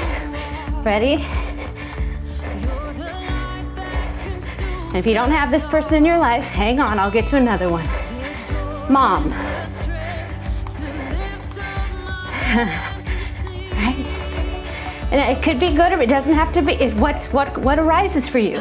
Ready? 0.83 1.23
And 4.87 4.95
if 4.95 5.05
you 5.05 5.13
don't 5.13 5.29
have 5.29 5.51
this 5.51 5.67
person 5.67 5.97
in 5.97 6.05
your 6.05 6.17
life, 6.17 6.45
hang 6.45 6.79
on, 6.79 6.97
I'll 6.97 7.11
get 7.11 7.27
to 7.27 7.37
another 7.37 7.69
one. 7.69 7.87
Mom. 8.91 9.31
And 15.15 15.37
it 15.37 15.41
could 15.41 15.61
be 15.61 15.73
good 15.73 15.93
or 15.93 16.01
it 16.01 16.09
doesn't 16.09 16.33
have 16.33 16.51
to 16.51 16.61
be. 16.61 16.73
It, 16.73 16.93
what's 16.99 17.31
what 17.31 17.57
what 17.59 17.79
arises 17.79 18.27
for 18.27 18.37
you? 18.37 18.59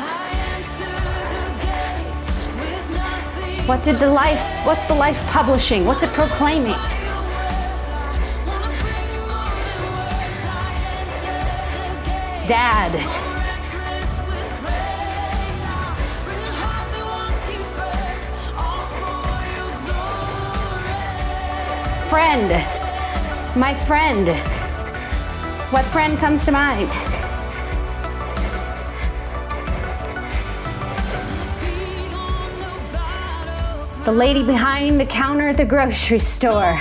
What 3.67 3.83
did 3.83 3.99
the 3.99 4.09
life, 4.09 4.41
what's 4.65 4.87
the 4.87 4.95
life 4.95 5.21
publishing? 5.27 5.85
What's 5.85 6.05
it 6.05 6.13
proclaiming? 6.13 6.77
Dad. 12.47 12.93
Friend. 22.09 23.59
My 23.59 23.75
friend. 23.87 24.54
What 25.75 25.85
friend 25.87 26.17
comes 26.19 26.45
to 26.45 26.53
mind? 26.53 26.89
The 34.05 34.13
lady 34.13 34.45
behind 34.45 35.01
the 35.01 35.05
counter 35.05 35.49
at 35.49 35.57
the 35.57 35.65
grocery 35.65 36.21
store. 36.21 36.79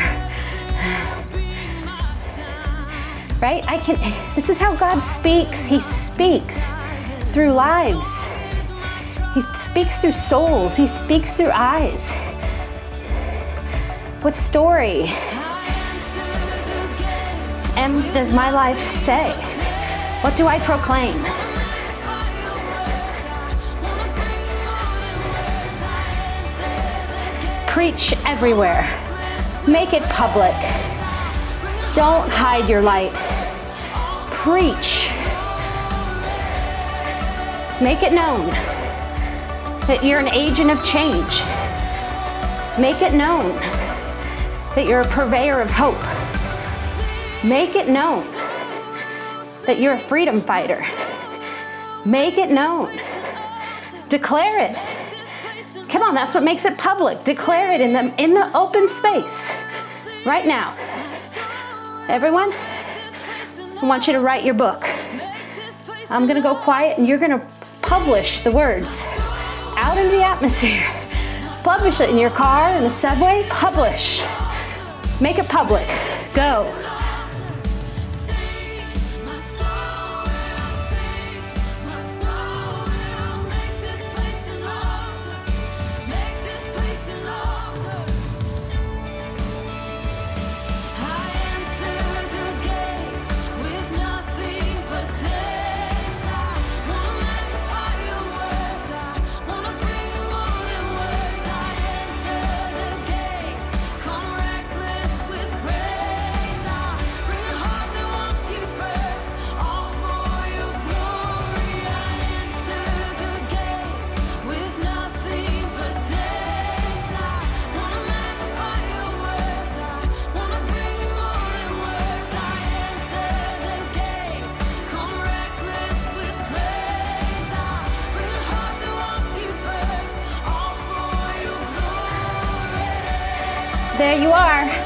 Right? 3.41 3.63
I 3.67 3.81
can 3.83 3.97
this 4.35 4.49
is 4.49 4.59
how 4.59 4.75
God 4.75 4.99
speaks. 4.99 5.65
He 5.65 5.79
speaks 5.79 6.75
through 7.31 7.53
lives. 7.53 8.27
He 9.33 9.41
speaks 9.55 10.01
through 10.01 10.11
souls. 10.11 10.75
He 10.75 10.85
speaks 10.85 11.35
through 11.35 11.49
eyes. 11.51 12.11
What 14.21 14.35
story 14.35 15.11
am 17.83 18.01
does 18.13 18.31
my 18.31 18.49
life 18.49 18.79
say? 18.89 19.31
What 20.21 20.37
do 20.37 20.47
I 20.47 20.57
proclaim? 20.59 21.19
Preach 27.67 28.13
everywhere. 28.25 28.83
Make 29.67 29.91
it 29.91 30.03
public. 30.03 30.55
Don't 31.93 32.29
hide 32.29 32.69
your 32.69 32.81
light. 32.81 33.11
Preach. 34.31 35.09
Make 37.81 38.01
it 38.01 38.13
known 38.13 38.49
that 39.87 39.99
you're 40.05 40.19
an 40.19 40.29
agent 40.29 40.71
of 40.71 40.81
change. 40.85 41.41
Make 42.79 43.01
it 43.01 43.13
known 43.13 43.57
that 44.73 44.85
you're 44.87 45.01
a 45.01 45.07
purveyor 45.07 45.59
of 45.59 45.69
hope. 45.69 46.12
Make 47.43 47.75
it 47.75 47.89
known 47.89 48.23
that 49.65 49.77
you're 49.79 49.93
a 49.93 49.99
freedom 49.99 50.41
fighter. 50.41 50.81
Make 52.05 52.37
it 52.37 52.49
known. 52.49 52.99
Declare 54.07 54.71
it. 54.71 55.89
Come 55.89 56.03
on, 56.03 56.15
that's 56.15 56.33
what 56.33 56.43
makes 56.43 56.63
it 56.63 56.77
public. 56.77 57.19
Declare 57.19 57.73
it 57.73 57.81
in 57.81 57.91
the 57.91 58.13
in 58.21 58.33
the 58.33 58.49
open 58.55 58.87
space. 58.87 59.51
Right 60.25 60.45
now. 60.45 60.77
Everyone, 62.07 62.53
I 62.53 63.79
want 63.83 64.07
you 64.07 64.13
to 64.13 64.21
write 64.21 64.45
your 64.45 64.53
book. 64.53 64.87
I'm 66.09 66.25
going 66.25 66.35
to 66.35 66.41
go 66.41 66.55
quiet 66.55 66.97
and 66.97 67.07
you're 67.07 67.17
going 67.17 67.31
to 67.31 67.45
publish 67.81 68.41
the 68.41 68.51
words 68.51 69.03
out 69.75 69.97
into 69.97 70.11
the 70.11 70.23
atmosphere. 70.23 70.85
Publish 71.63 71.99
it 71.99 72.09
in 72.09 72.17
your 72.17 72.29
car, 72.29 72.75
in 72.77 72.83
the 72.83 72.89
subway. 72.89 73.45
Publish. 73.49 74.21
Make 75.19 75.39
it 75.39 75.47
public. 75.49 75.87
Go. 76.33 76.82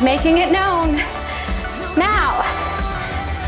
Making 0.02 0.38
it 0.38 0.52
known. 0.52 0.98
Now, 1.98 2.44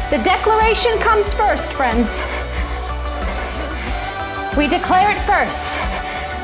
the 0.09 0.17
declaration 0.23 0.97
comes 0.99 1.33
first, 1.33 1.73
friends. 1.73 2.17
We 4.57 4.67
declare 4.67 5.11
it 5.11 5.21
first. 5.25 5.77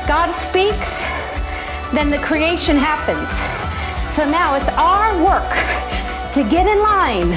God 0.06 0.30
speaks, 0.30 1.02
then 1.92 2.10
the 2.10 2.18
creation 2.18 2.76
happens. 2.76 3.30
So 4.12 4.24
now 4.24 4.54
it's 4.54 4.68
our 4.70 5.20
work 5.24 5.50
to 6.34 6.48
get 6.48 6.68
in 6.68 6.78
line 6.78 7.30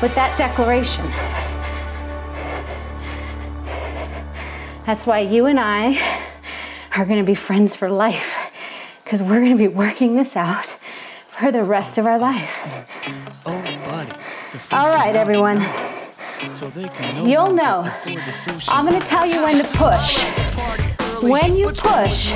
with 0.00 0.14
that 0.14 0.36
declaration. 0.38 1.04
That's 4.86 5.04
why 5.04 5.20
you 5.20 5.46
and 5.46 5.58
I 5.58 6.00
are 6.94 7.04
going 7.04 7.18
to 7.18 7.26
be 7.26 7.34
friends 7.34 7.74
for 7.74 7.90
life 7.90 8.35
because 9.06 9.22
we're 9.22 9.38
going 9.38 9.52
to 9.52 9.56
be 9.56 9.68
working 9.68 10.16
this 10.16 10.34
out 10.36 10.66
for 11.28 11.52
the 11.52 11.62
rest 11.62 11.96
of 11.96 12.06
our 12.06 12.18
life. 12.18 12.66
All 14.72 14.90
right, 14.90 15.14
everyone. 15.14 15.64
You'll 17.24 17.52
know. 17.52 17.88
I'm 18.66 18.84
going 18.84 19.00
to 19.00 19.06
tell 19.06 19.24
you 19.24 19.44
when 19.44 19.58
to 19.58 19.70
push. 19.74 20.24
When 21.22 21.54
you 21.56 21.70
push, 21.70 22.32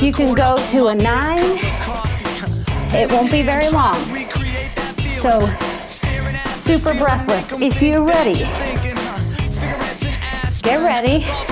you 0.00 0.14
can 0.14 0.34
go 0.34 0.56
to 0.68 0.86
a 0.86 0.94
nine. 0.94 1.58
It 2.94 3.12
won't 3.12 3.30
be 3.30 3.42
very 3.42 3.68
long. 3.68 3.96
So, 5.10 5.46
super 6.48 6.94
breathless. 6.94 7.52
If 7.52 7.82
you're 7.82 8.02
ready, 8.02 8.38
get 10.62 10.82
ready. 10.82 11.47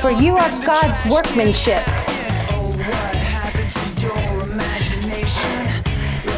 For 0.00 0.12
you 0.12 0.36
are 0.36 0.64
God's 0.64 1.04
workmanship. 1.10 1.82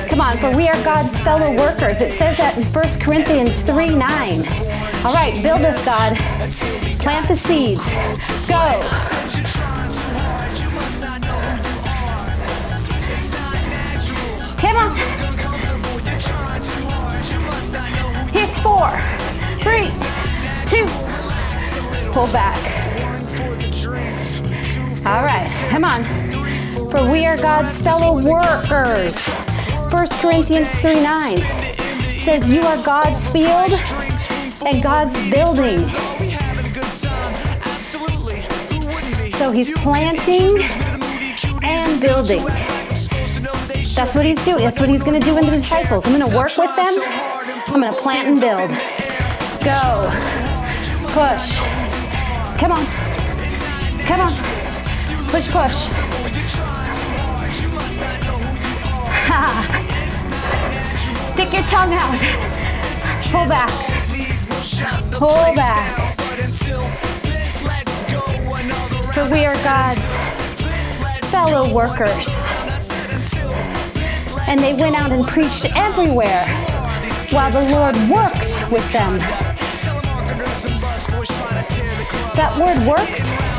Come 0.08 0.20
on, 0.22 0.38
for 0.38 0.56
we 0.56 0.66
are 0.66 0.82
God's 0.82 1.18
fellow 1.18 1.54
workers. 1.54 2.00
It 2.00 2.14
says 2.14 2.38
that 2.38 2.56
in 2.56 2.64
1 2.64 2.88
Corinthians 3.00 3.62
3 3.62 3.94
9. 3.94 3.98
All 5.04 5.12
right, 5.12 5.34
build 5.42 5.60
us, 5.60 5.84
God. 5.84 6.16
Plant 7.00 7.28
the 7.28 7.36
seeds. 7.36 7.84
Go. 8.48 8.80
Come 14.56 14.76
on. 14.76 14.96
Here's 18.32 18.58
four, 18.60 18.90
three, 19.60 19.90
two, 20.66 20.86
pull 22.12 22.26
back. 22.32 22.79
All 25.10 25.24
right, 25.24 25.48
come 25.70 25.84
on. 25.84 26.04
For 26.88 27.10
we 27.10 27.26
are 27.26 27.36
God's 27.36 27.76
fellow 27.80 28.22
workers. 28.22 29.28
1 29.90 30.06
Corinthians 30.20 30.80
3 30.80 31.02
9 31.02 31.36
says, 32.20 32.48
You 32.48 32.62
are 32.62 32.76
God's 32.84 33.26
field 33.26 33.72
and 34.64 34.80
God's 34.80 35.14
building. 35.28 35.84
So 39.34 39.50
he's 39.50 39.76
planting 39.78 40.62
and 41.64 42.00
building. 42.00 42.44
That's 43.96 44.14
what 44.14 44.24
he's 44.24 44.42
doing. 44.44 44.62
That's 44.62 44.78
what 44.78 44.88
he's 44.88 45.02
going 45.02 45.20
to 45.20 45.26
do 45.26 45.36
in 45.38 45.44
the 45.44 45.50
disciples. 45.50 46.06
I'm 46.06 46.16
going 46.16 46.30
to 46.30 46.36
work 46.36 46.56
with 46.56 46.76
them. 46.76 46.94
I'm 47.66 47.80
going 47.80 47.92
to 47.92 48.00
plant 48.00 48.28
and 48.28 48.40
build. 48.40 48.70
Go. 49.64 50.08
Push. 51.10 51.56
Come 52.60 52.70
on. 52.70 52.86
Come 54.06 54.20
on. 54.20 54.49
Push, 55.30 55.48
push. 55.48 55.70
Stick 61.30 61.52
your 61.52 61.62
tongue 61.70 61.94
out. 61.94 62.18
Pull 63.30 63.46
back. 63.46 63.70
Pull 65.12 65.54
back. 65.54 66.18
For 69.14 69.30
we 69.30 69.46
are 69.46 69.54
God's 69.62 70.02
fellow 71.30 71.72
workers. 71.72 72.48
And 74.48 74.58
they 74.58 74.74
went 74.74 74.96
out 74.96 75.12
and 75.12 75.24
preached 75.28 75.66
everywhere 75.76 76.44
while 77.30 77.52
the 77.52 77.70
Lord 77.70 77.94
worked 78.10 78.58
with 78.72 78.92
them. 78.92 79.20
That 82.34 82.58
word 82.58 82.78
worked, 82.86 83.49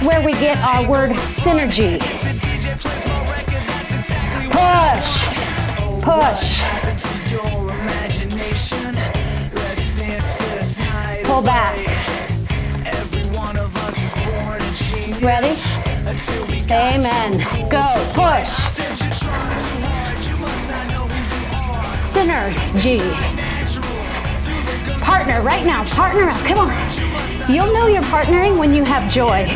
it's 0.00 0.06
where 0.06 0.24
we 0.24 0.32
get 0.34 0.56
our 0.58 0.88
word 0.88 1.10
synergy. 1.10 1.98
Push, 4.52 5.24
push. 6.04 6.62
Pull 11.24 11.42
back. 11.42 11.76
Ready? 15.20 15.60
Amen. 16.70 17.38
Go, 17.68 17.84
push. 18.14 18.54
Synergy. 21.82 23.00
Partner 25.00 25.42
right 25.42 25.66
now. 25.66 25.84
Partner 25.86 26.24
up. 26.24 26.40
Come 26.46 26.58
on. 26.58 27.50
You'll 27.50 27.72
know 27.72 27.86
you're 27.88 28.02
partnering 28.02 28.58
when 28.58 28.74
you 28.74 28.84
have 28.84 29.10
joy. 29.10 29.48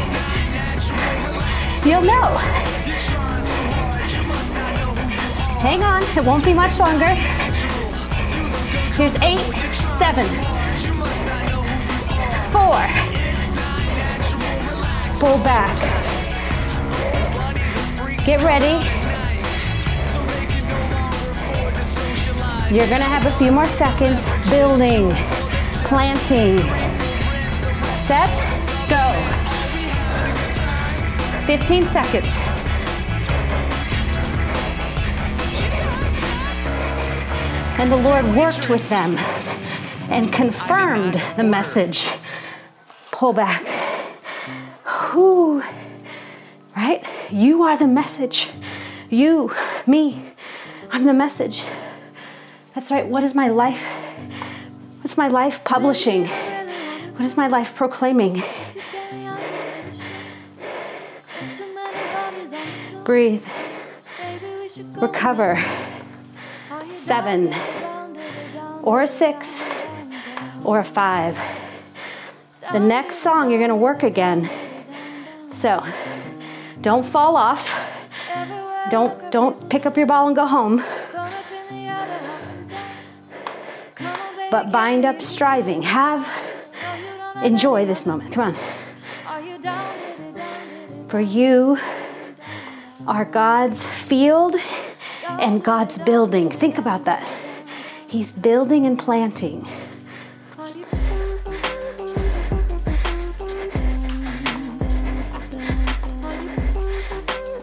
You'll 1.85 2.03
know. 2.03 2.37
Hang 5.59 5.83
on, 5.83 6.03
it 6.17 6.25
won't 6.25 6.45
be 6.45 6.55
much 6.55 6.79
longer. 6.79 7.09
Here's 8.95 9.17
eight, 9.17 9.41
seven, 9.75 10.27
four. 12.53 12.79
Pull 15.19 15.39
back. 15.43 15.77
Get 18.25 18.43
ready. 18.45 18.87
You're 22.73 22.89
gonna 22.89 23.05
have 23.05 23.27
a 23.27 23.37
few 23.39 23.51
more 23.51 23.67
seconds. 23.67 24.31
Building, 24.49 25.11
planting. 25.85 26.59
Set. 27.99 28.52
15 31.47 31.87
seconds. 31.87 32.27
And 37.79 37.91
the 37.91 37.97
Lord 37.97 38.25
worked 38.37 38.71
with 38.71 38.89
them 38.89 39.19
and 40.09 40.33
confirmed 40.33 41.21
the 41.37 41.43
message. 41.43 42.07
Pull 43.11 43.33
back. 43.33 43.67
Whew. 44.87 45.65
Right? 46.77 47.05
You 47.31 47.65
are 47.65 47.77
the 47.77 47.89
message. 47.89 48.49
You, 49.11 49.53
me, 49.85 50.25
I'm 50.91 51.07
the 51.07 51.13
message. 51.13 51.65
That's 52.75 52.93
right. 52.93 53.07
What 53.07 53.25
is 53.25 53.35
my 53.35 53.49
life? 53.49 53.83
What's 55.01 55.17
my 55.17 55.27
life 55.27 55.65
publishing? 55.65 56.29
What 56.29 57.25
is 57.25 57.37
my 57.37 57.49
life 57.49 57.75
proclaiming? 57.75 58.45
Breathe. 63.05 63.45
Recover. 64.95 65.63
Seven, 66.89 67.55
or 68.83 69.03
a 69.03 69.09
six, 69.09 69.65
or 70.63 70.79
a 70.79 70.85
five. 70.85 71.39
The 72.71 72.79
next 72.79 73.19
song, 73.19 73.51
you're 73.51 73.59
to 73.71 73.77
work 73.77 74.03
again. 74.03 74.51
So 75.53 75.85
don't 76.81 77.07
fall 77.07 77.37
off. 77.37 77.71
Don't, 78.91 79.33
don't 79.33 79.71
pick 79.71 79.87
up 79.87 79.97
your 79.97 80.07
ball 80.07 80.27
and 80.27 80.37
go 80.37 80.47
home. 80.47 80.85
But 84.51 84.71
bind 84.71 85.07
up 85.07 85.23
striving. 85.23 85.83
Have, 85.83 86.29
enjoy 87.43 87.87
this 87.87 88.05
moment. 88.05 88.35
Come 88.35 88.55
on. 88.55 88.57
For 91.09 91.21
you 91.21 91.79
are 93.07 93.25
God's 93.25 93.85
field 93.85 94.55
and 95.27 95.63
God's 95.63 95.99
building. 95.99 96.51
Think 96.51 96.79
about 96.79 97.05
that. 97.07 97.27
He's 98.07 98.31
building 98.31 98.87
and 98.87 98.99
planting. 98.99 99.67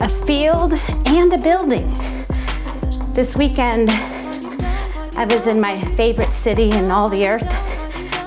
A 0.02 0.10
field 0.26 0.74
and 1.06 1.34
a 1.34 1.38
building. 1.38 1.88
This 3.14 3.36
weekend, 3.36 3.92
I 5.16 5.26
was 5.30 5.48
in 5.48 5.62
my 5.62 5.82
favorite 5.96 6.34
city 6.34 6.70
in 6.72 6.92
all 6.92 7.10
the 7.10 7.28
earth. 7.28 7.48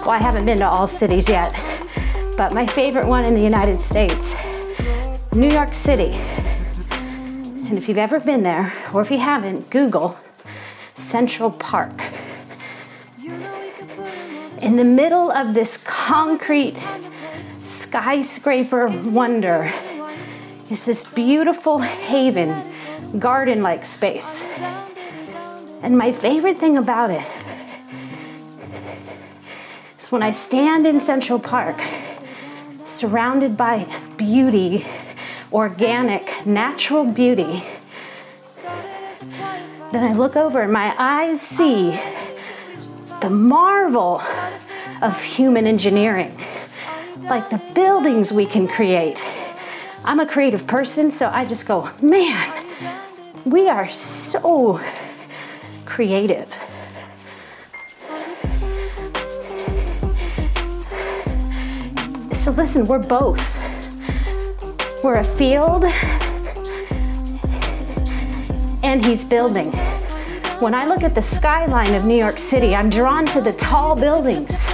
Well, 0.04 0.12
I 0.12 0.18
haven't 0.20 0.46
been 0.46 0.58
to 0.58 0.68
all 0.68 0.86
cities 0.86 1.28
yet, 1.28 1.52
but 2.36 2.54
my 2.54 2.66
favorite 2.66 3.06
one 3.06 3.24
in 3.24 3.34
the 3.34 3.42
United 3.42 3.80
States, 3.80 4.34
New 5.32 5.50
York 5.50 5.74
City. 5.74 6.18
And 7.72 7.78
if 7.78 7.88
you've 7.88 7.96
ever 7.96 8.20
been 8.20 8.42
there, 8.42 8.70
or 8.92 9.00
if 9.00 9.10
you 9.10 9.16
haven't, 9.16 9.70
Google 9.70 10.18
Central 10.92 11.50
Park. 11.50 12.02
In 14.60 14.76
the 14.76 14.84
middle 14.84 15.32
of 15.32 15.54
this 15.54 15.78
concrete 15.78 16.76
skyscraper 17.62 18.88
wonder 18.88 19.72
is 20.68 20.84
this 20.84 21.02
beautiful 21.02 21.78
haven, 21.78 22.62
garden 23.18 23.62
like 23.62 23.86
space. 23.86 24.44
And 25.80 25.96
my 25.96 26.12
favorite 26.12 26.58
thing 26.58 26.76
about 26.76 27.10
it 27.10 27.24
is 29.98 30.12
when 30.12 30.22
I 30.22 30.32
stand 30.32 30.86
in 30.86 31.00
Central 31.00 31.38
Park, 31.38 31.80
surrounded 32.84 33.56
by 33.56 33.86
beauty 34.18 34.84
organic, 35.52 36.46
natural 36.46 37.04
beauty. 37.04 37.64
then 39.92 40.04
I 40.04 40.14
look 40.14 40.36
over 40.36 40.62
and 40.62 40.72
my 40.72 40.94
eyes 40.98 41.40
see 41.40 42.00
the 43.20 43.30
marvel 43.30 44.22
of 45.02 45.20
human 45.22 45.66
engineering, 45.66 46.40
like 47.22 47.50
the 47.50 47.60
buildings 47.74 48.32
we 48.32 48.46
can 48.46 48.66
create. 48.66 49.22
I'm 50.04 50.18
a 50.18 50.26
creative 50.26 50.66
person, 50.66 51.10
so 51.10 51.28
I 51.28 51.44
just 51.44 51.66
go, 51.66 51.90
man, 52.00 52.64
we 53.44 53.68
are 53.68 53.90
so 53.90 54.80
creative. 55.84 56.48
So, 62.34 62.50
listen, 62.50 62.84
we're 62.84 62.98
both. 62.98 63.61
We're 65.02 65.14
a 65.14 65.24
field, 65.24 65.84
and 68.84 69.04
he's 69.04 69.24
building. 69.24 69.72
When 70.60 70.76
I 70.76 70.86
look 70.86 71.02
at 71.02 71.12
the 71.12 71.20
skyline 71.20 71.92
of 71.96 72.06
New 72.06 72.16
York 72.16 72.38
City, 72.38 72.76
I'm 72.76 72.88
drawn 72.88 73.24
to 73.26 73.40
the 73.40 73.52
tall 73.54 73.96
buildings. 73.96 74.68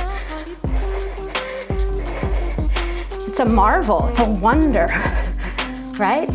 It's 3.24 3.40
a 3.40 3.44
marvel, 3.46 4.06
it's 4.08 4.20
a 4.20 4.30
wonder, 4.42 4.86
right? 5.98 6.28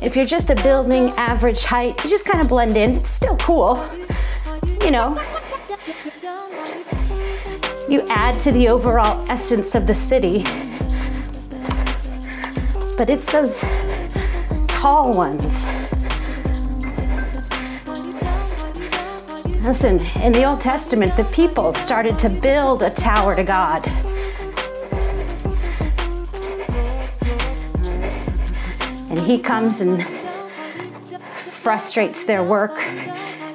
If 0.00 0.16
you're 0.16 0.26
just 0.26 0.50
a 0.50 0.56
building 0.56 1.12
average 1.12 1.62
height, 1.62 2.02
you 2.02 2.10
just 2.10 2.24
kind 2.24 2.40
of 2.40 2.48
blend 2.48 2.76
in. 2.76 2.96
It's 2.96 3.10
still 3.10 3.36
cool, 3.36 3.88
you 4.82 4.90
know. 4.90 5.22
You 7.92 8.00
add 8.08 8.40
to 8.40 8.52
the 8.52 8.70
overall 8.70 9.22
essence 9.28 9.74
of 9.74 9.86
the 9.86 9.94
city. 9.94 10.44
But 12.96 13.10
it's 13.10 13.30
those 13.30 13.60
tall 14.66 15.12
ones. 15.12 15.66
Listen, 19.62 20.00
in 20.22 20.32
the 20.32 20.44
Old 20.44 20.58
Testament, 20.58 21.14
the 21.18 21.30
people 21.34 21.74
started 21.74 22.18
to 22.20 22.30
build 22.30 22.82
a 22.82 22.88
tower 22.88 23.34
to 23.34 23.44
God. 23.44 23.86
And 29.10 29.18
he 29.18 29.38
comes 29.38 29.82
and 29.82 30.02
frustrates 31.50 32.24
their 32.24 32.42
work 32.42 32.82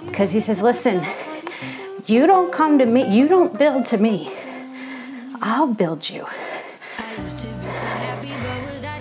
because 0.06 0.30
he 0.30 0.40
says, 0.40 0.62
Listen, 0.62 1.04
you 2.08 2.26
don't 2.26 2.52
come 2.52 2.80
to 2.80 2.86
me, 2.86 3.08
you 3.16 3.28
don't 3.28 3.58
build 3.58 3.86
to 3.88 3.98
me. 3.98 4.34
I'll 5.42 5.68
build 5.68 6.10
you. 6.10 6.26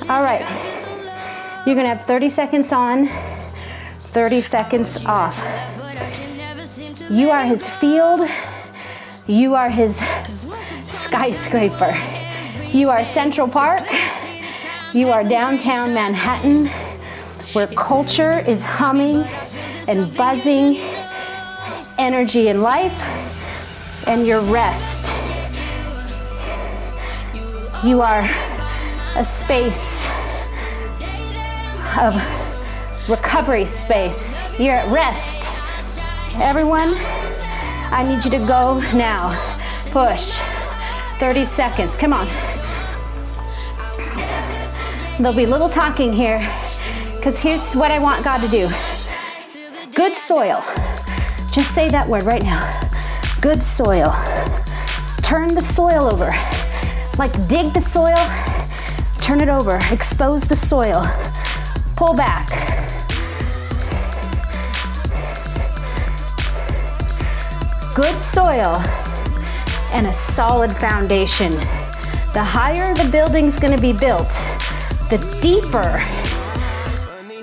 All 0.09 0.23
right. 0.23 0.45
You're 1.67 1.75
going 1.75 1.87
to 1.87 1.95
have 1.95 2.07
30 2.07 2.29
seconds 2.29 2.73
on, 2.73 3.09
30 4.11 4.41
seconds 4.41 5.05
off. 5.05 5.37
You 7.11 7.31
are 7.31 7.45
his 7.45 7.69
field. 7.69 8.29
You 9.27 9.55
are 9.55 9.71
his 9.71 10.03
skyscraper. 10.87 11.97
You 12.73 12.91
are 12.91 13.05
Central 13.05 13.49
Park. 13.49 13.83
You 14.93 15.11
are 15.11 15.25
downtown 15.25 15.95
Manhattan, 15.95 16.67
where 17.53 17.67
culture 17.67 18.39
is 18.39 18.65
humming 18.65 19.25
and 19.89 20.17
buzzing, 20.17 20.77
energy 21.99 22.49
and 22.49 22.63
life, 22.63 22.93
and 24.07 24.27
your 24.27 24.41
rest. 24.41 25.13
You 27.85 28.01
are 28.01 28.29
a 29.17 29.25
space 29.25 30.09
of 31.99 32.15
recovery 33.09 33.65
space. 33.65 34.43
You're 34.59 34.75
at 34.75 34.93
rest. 34.93 35.51
Everyone, 36.37 36.95
I 37.93 38.05
need 38.07 38.25
you 38.25 38.31
to 38.33 38.47
go 38.47 38.81
now. 38.93 39.35
Push. 39.91 40.39
30 41.19 41.45
seconds. 41.45 41.97
Come 41.97 42.13
on. 42.13 42.27
There'll 45.19 45.37
be 45.37 45.47
little 45.47 45.71
talking 45.71 46.13
here 46.13 46.41
because 47.17 47.41
here's 47.41 47.75
what 47.75 47.91
I 47.91 47.99
want 47.99 48.23
God 48.23 48.43
to 48.43 48.49
do 48.49 48.69
good 49.95 50.15
soil. 50.15 50.63
Just 51.57 51.75
say 51.75 51.89
that 51.89 52.07
word 52.07 52.25
right 52.25 52.43
now. 52.43 52.61
Good 53.41 53.63
soil. 53.63 54.13
Turn 55.23 55.55
the 55.55 55.63
soil 55.63 56.13
over. 56.13 56.27
Like 57.17 57.33
dig 57.49 57.73
the 57.73 57.81
soil, 57.81 58.19
turn 59.23 59.41
it 59.41 59.49
over, 59.49 59.81
expose 59.91 60.47
the 60.47 60.55
soil, 60.55 61.03
pull 61.97 62.13
back. 62.13 62.51
Good 67.95 68.21
soil 68.21 68.77
and 69.93 70.09
a 70.09 70.13
solid 70.13 70.77
foundation. 70.77 71.53
The 72.35 72.45
higher 72.45 72.95
the 72.95 73.09
building's 73.09 73.59
gonna 73.59 73.81
be 73.81 73.95
built, 73.95 74.29
the 75.09 75.39
deeper 75.41 76.05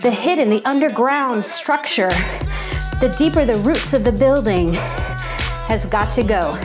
the 0.04 0.12
hidden, 0.12 0.50
the 0.50 0.62
underground 0.66 1.46
structure, 1.46 2.12
the 3.00 3.14
deeper 3.18 3.46
the 3.46 3.56
roots 3.56 3.94
of 3.94 4.04
the 4.04 4.12
building 4.12 4.74
has 4.74 5.86
got 5.86 6.14
to 6.14 6.24
go. 6.24 6.58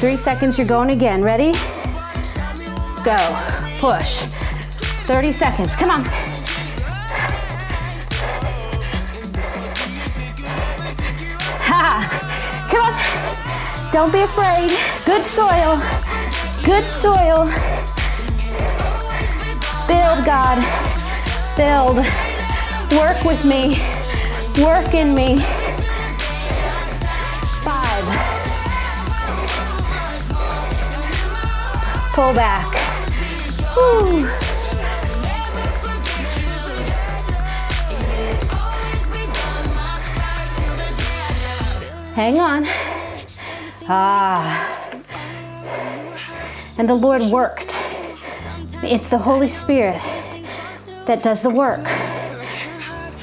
Three 0.00 0.16
seconds, 0.16 0.56
you're 0.56 0.66
going 0.66 0.90
again. 0.90 1.22
Ready? 1.22 1.52
Go. 3.04 3.18
Push. 3.78 4.20
30 5.04 5.32
seconds. 5.32 5.76
Come 5.76 5.90
on. 5.90 6.04
Ha! 11.66 12.66
Come 12.70 12.82
on. 12.82 13.92
Don't 13.92 14.12
be 14.12 14.20
afraid. 14.20 14.70
Good 15.04 15.26
soil. 15.26 15.76
Good 16.64 16.86
soil. 16.88 17.46
Build, 19.86 20.24
God. 20.24 20.64
Build. 21.56 22.29
Work 22.92 23.24
with 23.24 23.44
me. 23.44 23.78
Work 24.60 24.94
in 24.94 25.14
me. 25.14 25.38
Five. 27.62 28.04
Pull 32.14 32.34
back. 32.34 32.66
Whew. 33.74 34.26
Hang 42.14 42.40
on. 42.40 42.66
Ah. 43.88 44.90
And 46.76 46.88
the 46.88 46.94
Lord 46.94 47.22
worked. 47.22 47.78
It's 48.82 49.08
the 49.08 49.18
Holy 49.18 49.48
Spirit 49.48 50.02
that 51.06 51.22
does 51.22 51.42
the 51.42 51.50
work. 51.50 51.86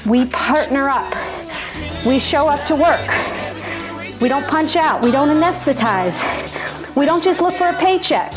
We 0.08 0.24
partner 0.26 0.88
up. 0.88 1.14
We 2.06 2.18
show 2.18 2.48
up 2.48 2.64
to 2.66 2.74
work. 2.74 3.06
We 4.22 4.28
don't 4.30 4.46
punch 4.46 4.74
out. 4.74 5.02
We 5.02 5.10
don't 5.10 5.28
anesthetize. 5.28 6.24
We 6.96 7.04
don't 7.04 7.22
just 7.22 7.42
look 7.42 7.52
for 7.52 7.68
a 7.68 7.74
paycheck. 7.74 8.32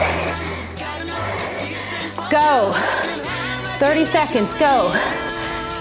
Go. 2.30 2.74
30 3.80 4.04
seconds. 4.04 4.54
Go. 4.56 4.92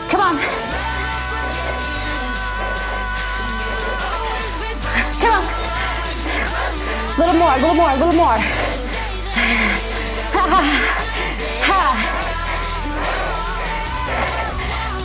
Come 0.09 0.21
on. 0.21 0.39
Come 5.19 5.33
on. 5.33 5.45
A 7.17 7.19
little 7.19 7.35
more, 7.35 7.53
a 7.53 7.57
little 7.57 7.75
more, 7.75 7.91
a 7.91 7.97
little 7.97 8.15
more. 10.85 10.97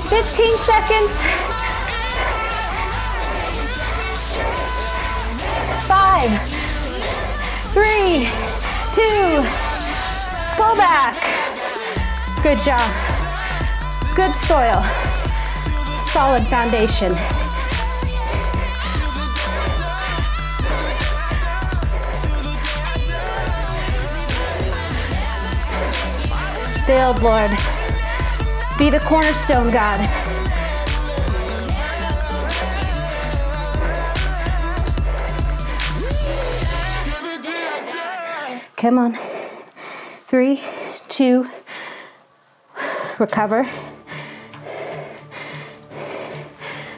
15 0.09 0.57
seconds. 0.59 1.11
Five, 5.87 6.29
three, 7.73 8.29
two, 8.93 9.41
pull 10.55 10.75
back. 10.75 11.15
Good 12.43 12.59
job. 12.59 12.85
Good 14.15 14.35
soil. 14.35 14.83
Solid 16.11 16.45
foundation. 16.47 17.15
Build, 26.85 27.23
Lord. 27.23 27.84
Be 28.77 28.89
the 28.89 28.99
cornerstone, 28.99 29.71
God. 29.71 30.01
Come 38.75 38.99
on. 38.99 39.17
Three, 40.27 40.61
to 41.09 41.49
recover. 43.17 43.63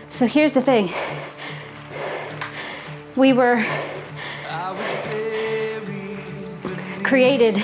So 0.09 0.25
here's 0.25 0.55
the 0.55 0.63
thing 0.63 0.91
we 3.15 3.33
were 3.33 3.63
created, 7.03 7.55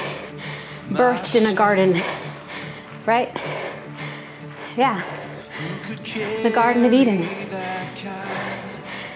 birthed 0.90 1.34
in 1.34 1.48
a 1.48 1.54
garden, 1.56 2.02
right? 3.08 3.32
Yeah. 4.76 5.04
The 6.42 6.52
Garden 6.54 6.86
of 6.86 6.94
Eden. 6.94 7.28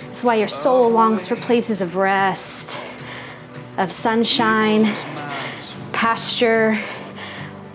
That's 0.02 0.24
why 0.24 0.36
your 0.36 0.48
soul 0.48 0.90
longs 0.90 1.28
for 1.28 1.36
places 1.36 1.82
of 1.82 1.96
rest, 1.96 2.80
of 3.78 3.92
sunshine, 3.92 4.94
pasture, 5.94 6.80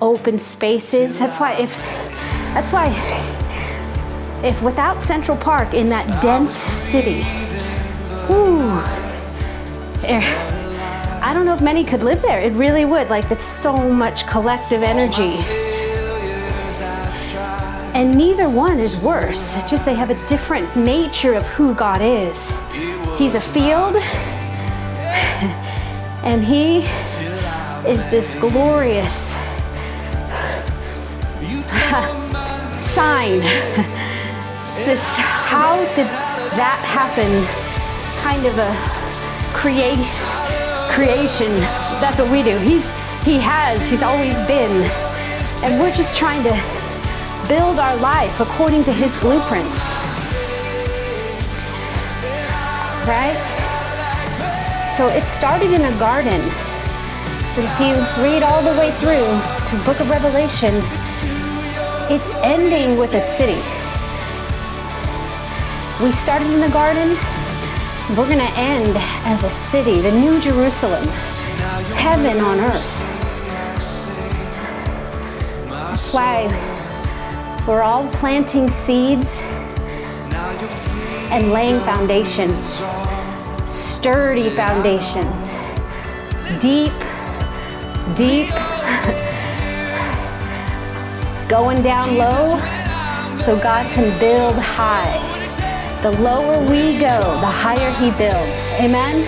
open 0.00 0.38
spaces. 0.38 1.18
That's 1.18 1.38
why 1.38 1.54
if 1.54 1.70
that's 2.54 2.72
why 2.72 2.88
if 4.44 4.60
without 4.62 5.00
Central 5.00 5.36
Park 5.36 5.74
in 5.74 5.88
that 5.88 6.22
dense 6.22 6.56
city, 6.56 7.22
whoo, 8.28 8.60
I 10.04 11.32
don't 11.32 11.46
know 11.46 11.54
if 11.54 11.60
many 11.62 11.84
could 11.84 12.02
live 12.02 12.22
there. 12.22 12.40
It 12.40 12.52
really 12.54 12.84
would. 12.84 13.08
Like 13.08 13.30
it's 13.30 13.44
so 13.44 13.76
much 13.76 14.26
collective 14.26 14.82
energy. 14.82 15.61
And 17.94 18.14
neither 18.16 18.48
one 18.48 18.80
is 18.80 18.96
worse. 18.96 19.54
It's 19.54 19.70
just 19.70 19.84
they 19.84 19.94
have 19.94 20.08
a 20.08 20.26
different 20.26 20.74
nature 20.74 21.34
of 21.34 21.42
who 21.42 21.74
God 21.74 22.00
is. 22.00 22.50
He's 23.18 23.34
a 23.34 23.40
field, 23.40 23.96
and 26.24 26.42
He 26.42 26.78
is 27.86 27.98
this 28.10 28.34
glorious 28.36 29.32
sign. 32.82 33.40
this 34.86 35.04
how 35.16 35.76
did 35.94 36.06
that 36.56 36.80
happen? 36.88 37.30
Kind 38.22 38.46
of 38.46 38.56
a 38.56 38.72
create 39.52 40.08
creation. 40.90 41.50
That's 42.00 42.18
what 42.18 42.30
we 42.32 42.42
do. 42.42 42.56
He's 42.56 42.88
he 43.22 43.38
has, 43.38 43.78
he's 43.90 44.02
always 44.02 44.38
been. 44.48 44.90
And 45.62 45.78
we're 45.80 45.94
just 45.94 46.16
trying 46.16 46.42
to 46.42 46.81
build 47.48 47.78
our 47.78 47.96
life 47.96 48.40
according 48.40 48.84
to 48.84 48.92
his 48.92 49.10
blueprints. 49.20 49.78
Right? 53.06 53.36
So 54.96 55.08
it 55.08 55.24
started 55.24 55.72
in 55.72 55.82
a 55.82 55.98
garden. 55.98 56.40
But 57.54 57.64
if 57.64 57.80
you 57.80 57.94
read 58.22 58.42
all 58.42 58.62
the 58.62 58.78
way 58.78 58.90
through 58.92 59.26
to 59.66 59.84
book 59.84 60.00
of 60.00 60.08
Revelation, 60.08 60.74
it's 62.10 62.34
ending 62.36 62.98
with 62.98 63.14
a 63.14 63.20
city. 63.20 63.60
We 66.02 66.12
started 66.12 66.50
in 66.50 66.60
the 66.60 66.70
garden, 66.70 67.16
we're 68.16 68.26
going 68.26 68.38
to 68.38 68.52
end 68.58 68.96
as 69.24 69.44
a 69.44 69.50
city, 69.50 70.00
the 70.00 70.12
New 70.12 70.40
Jerusalem, 70.40 71.06
heaven 71.94 72.40
on 72.40 72.60
earth. 72.60 72.98
That's 75.68 76.12
why 76.12 76.48
we're 77.66 77.82
all 77.82 78.08
planting 78.10 78.68
seeds 78.68 79.42
and 81.30 81.52
laying 81.52 81.78
foundations, 81.84 82.84
sturdy 83.66 84.50
foundations, 84.50 85.52
deep, 86.60 86.92
deep, 88.16 88.50
going 91.48 91.80
down 91.82 92.18
low 92.18 92.58
so 93.38 93.56
God 93.56 93.86
can 93.94 94.18
build 94.18 94.58
high. 94.58 95.20
The 96.02 96.10
lower 96.20 96.58
we 96.68 96.98
go, 96.98 97.38
the 97.40 97.46
higher 97.46 97.92
He 97.92 98.10
builds. 98.10 98.70
Amen? 98.70 99.24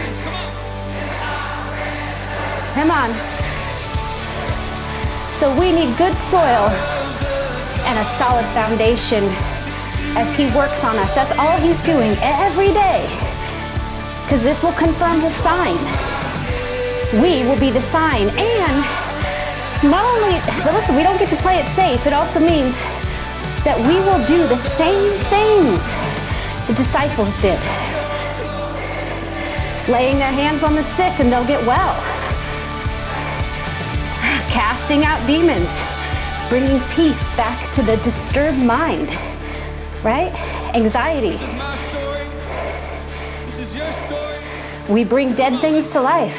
Come 2.74 2.90
on. 2.90 3.12
So 5.30 5.54
we 5.56 5.70
need 5.70 5.96
good 5.96 6.18
soil 6.18 6.93
and 7.94 8.04
a 8.04 8.10
solid 8.18 8.44
foundation 8.46 9.22
as 10.18 10.34
He 10.34 10.46
works 10.50 10.82
on 10.82 10.96
us. 10.96 11.14
That's 11.14 11.30
all 11.38 11.58
He's 11.60 11.82
doing 11.84 12.16
every 12.20 12.72
day. 12.72 13.06
Because 14.24 14.42
this 14.42 14.62
will 14.64 14.72
confirm 14.72 15.20
His 15.20 15.34
sign. 15.34 15.78
We 17.22 17.46
will 17.46 17.58
be 17.58 17.70
the 17.70 17.80
sign. 17.80 18.28
And 18.30 18.76
not 19.88 20.04
only, 20.04 20.34
listen, 20.74 20.96
we 20.96 21.04
don't 21.04 21.18
get 21.18 21.28
to 21.28 21.36
play 21.36 21.60
it 21.60 21.68
safe, 21.68 22.04
it 22.04 22.12
also 22.12 22.40
means 22.40 22.80
that 23.62 23.78
we 23.78 23.94
will 24.02 24.26
do 24.26 24.48
the 24.48 24.56
same 24.56 25.12
things 25.30 25.94
the 26.66 26.74
disciples 26.74 27.40
did. 27.40 27.60
Laying 29.88 30.18
their 30.18 30.32
hands 30.32 30.64
on 30.64 30.74
the 30.74 30.82
sick 30.82 31.20
and 31.20 31.30
they'll 31.30 31.46
get 31.46 31.64
well. 31.64 31.94
Casting 34.50 35.04
out 35.04 35.24
demons, 35.28 35.70
bringing 36.54 36.80
peace 36.90 37.36
back 37.36 37.72
to 37.72 37.82
the 37.82 37.96
disturbed 38.04 38.56
mind, 38.56 39.10
right? 40.04 40.32
Anxiety. 40.72 41.36
We 44.88 45.02
bring 45.02 45.34
dead 45.34 45.60
things 45.60 45.90
to 45.94 46.00
life. 46.00 46.38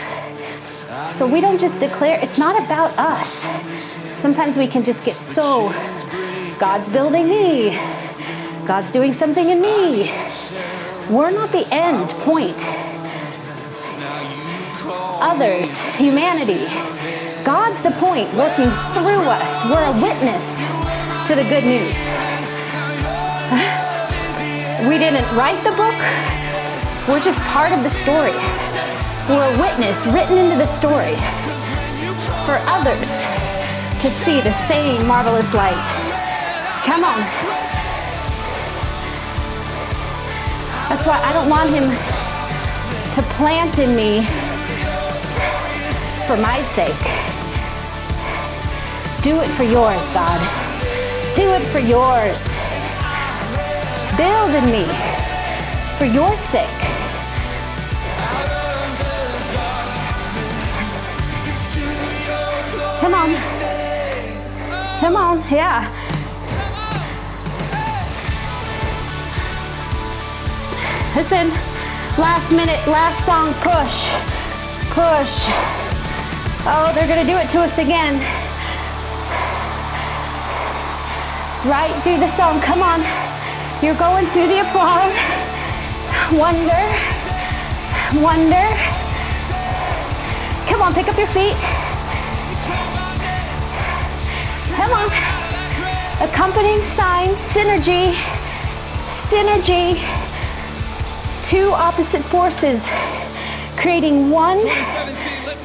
So 1.12 1.28
we 1.28 1.41
don't 1.41 1.60
just 1.60 1.82
declare, 1.82 2.17
it's 2.23 2.38
not 2.38 2.58
about 2.63 2.97
us. 2.97 3.45
Sometimes 4.17 4.58
we 4.58 4.67
can 4.67 4.86
just 4.86 5.04
get 5.04 5.17
so, 5.17 5.67
God's 6.60 6.88
building 6.88 7.28
me, 7.28 7.71
God's 8.65 8.91
doing 8.91 9.12
something 9.12 9.49
in 9.49 9.62
me. 9.62 10.13
We're 11.10 11.32
not 11.32 11.51
the 11.51 11.67
end 11.73 12.12
point. 12.23 12.56
Others, 15.19 15.82
humanity, 15.95 16.67
God's 17.45 17.84
the 17.84 17.91
point 17.91 18.34
working 18.34 18.65
through 18.97 19.21
us. 19.29 19.63
We're 19.65 19.86
a 19.86 19.93
witness 20.01 20.65
to 21.27 21.36
the 21.36 21.43
good 21.43 21.63
news. 21.63 22.10
We 24.89 24.97
didn't 24.97 25.29
write 25.38 25.63
the 25.63 25.69
book, 25.77 25.93
we're 27.08 27.21
just 27.21 27.39
part 27.43 27.71
of 27.71 27.84
the 27.84 27.89
story. 27.89 28.34
We're 29.29 29.45
a 29.45 29.60
witness 29.62 30.08
written 30.08 30.39
into 30.39 30.55
the 30.55 30.65
story 30.65 31.13
for 32.49 32.58
others 32.65 33.25
to 34.01 34.10
see 34.10 34.41
the 34.41 34.51
same 34.51 35.05
marvelous 35.05 35.53
light. 35.53 35.88
Come 36.84 37.03
on. 37.03 37.19
That's 40.89 41.05
why 41.05 41.21
I 41.21 41.31
don't 41.31 41.49
want 41.49 41.69
him 41.69 41.93
to 43.13 43.21
plant 43.36 43.77
in 43.77 43.95
me 43.95 44.25
for 46.25 46.38
my 46.38 46.63
sake. 46.63 47.35
Do 49.25 49.41
it 49.41 49.47
for 49.47 49.63
yours, 49.63 50.07
God. 50.11 50.39
Do 51.35 51.49
it 51.49 51.63
for 51.71 51.79
yours. 51.79 52.59
Build 54.15 54.53
in 54.53 54.65
me 54.71 54.85
for 55.97 56.05
your 56.05 56.38
sake. 56.38 56.69
Come 63.01 63.15
on. 63.15 63.35
Come 64.99 65.15
on, 65.15 65.43
yeah. 65.51 65.89
Listen, 71.15 71.49
last 72.19 72.51
minute, 72.51 72.79
last 72.85 73.25
song, 73.25 73.55
push, 73.55 74.06
push. 74.93 75.50
Oh, 76.67 76.91
they're 76.93 77.08
gonna 77.08 77.25
do 77.25 77.37
it 77.37 77.50
to 77.50 77.62
us 77.62 77.79
again. 77.79 78.44
Right 81.65 81.91
through 82.03 82.19
the 82.19 82.27
song, 82.27 82.61
come 82.61 82.81
on. 82.81 83.01
You're 83.83 83.97
going 83.97 84.25
through 84.27 84.47
the 84.47 84.61
applause. 84.61 85.15
Wonder, 86.31 86.81
wonder. 88.21 88.67
Come 90.69 90.81
on, 90.81 90.93
pick 90.93 91.07
up 91.07 91.17
your 91.17 91.27
feet. 91.27 91.55
Come 94.75 94.91
on. 94.91 95.09
Accompanying 96.21 96.83
sign, 96.83 97.29
synergy, 97.35 98.13
synergy 99.27 99.99
two 101.45 101.71
opposite 101.73 102.23
forces 102.23 102.89
creating 103.77 104.31
one 104.31 104.57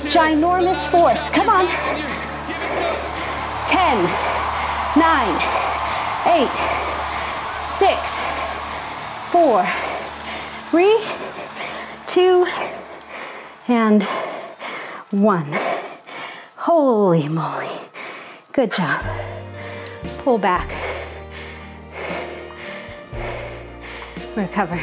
ginormous 0.05 0.87
force. 0.91 1.31
Come 1.31 1.49
on. 1.49 1.67
10, 3.67 4.05
9, 4.99 5.60
8, 6.33 6.49
6, 7.61 8.21
4, 9.33 9.67
3, 10.71 11.05
2, 12.07 12.47
and 13.67 14.05
1. 15.11 15.59
Holy 16.55 17.29
moly. 17.29 17.67
Good 18.53 18.71
job. 18.71 19.05
Pull 20.19 20.39
back. 20.39 20.71
Recover. 24.37 24.81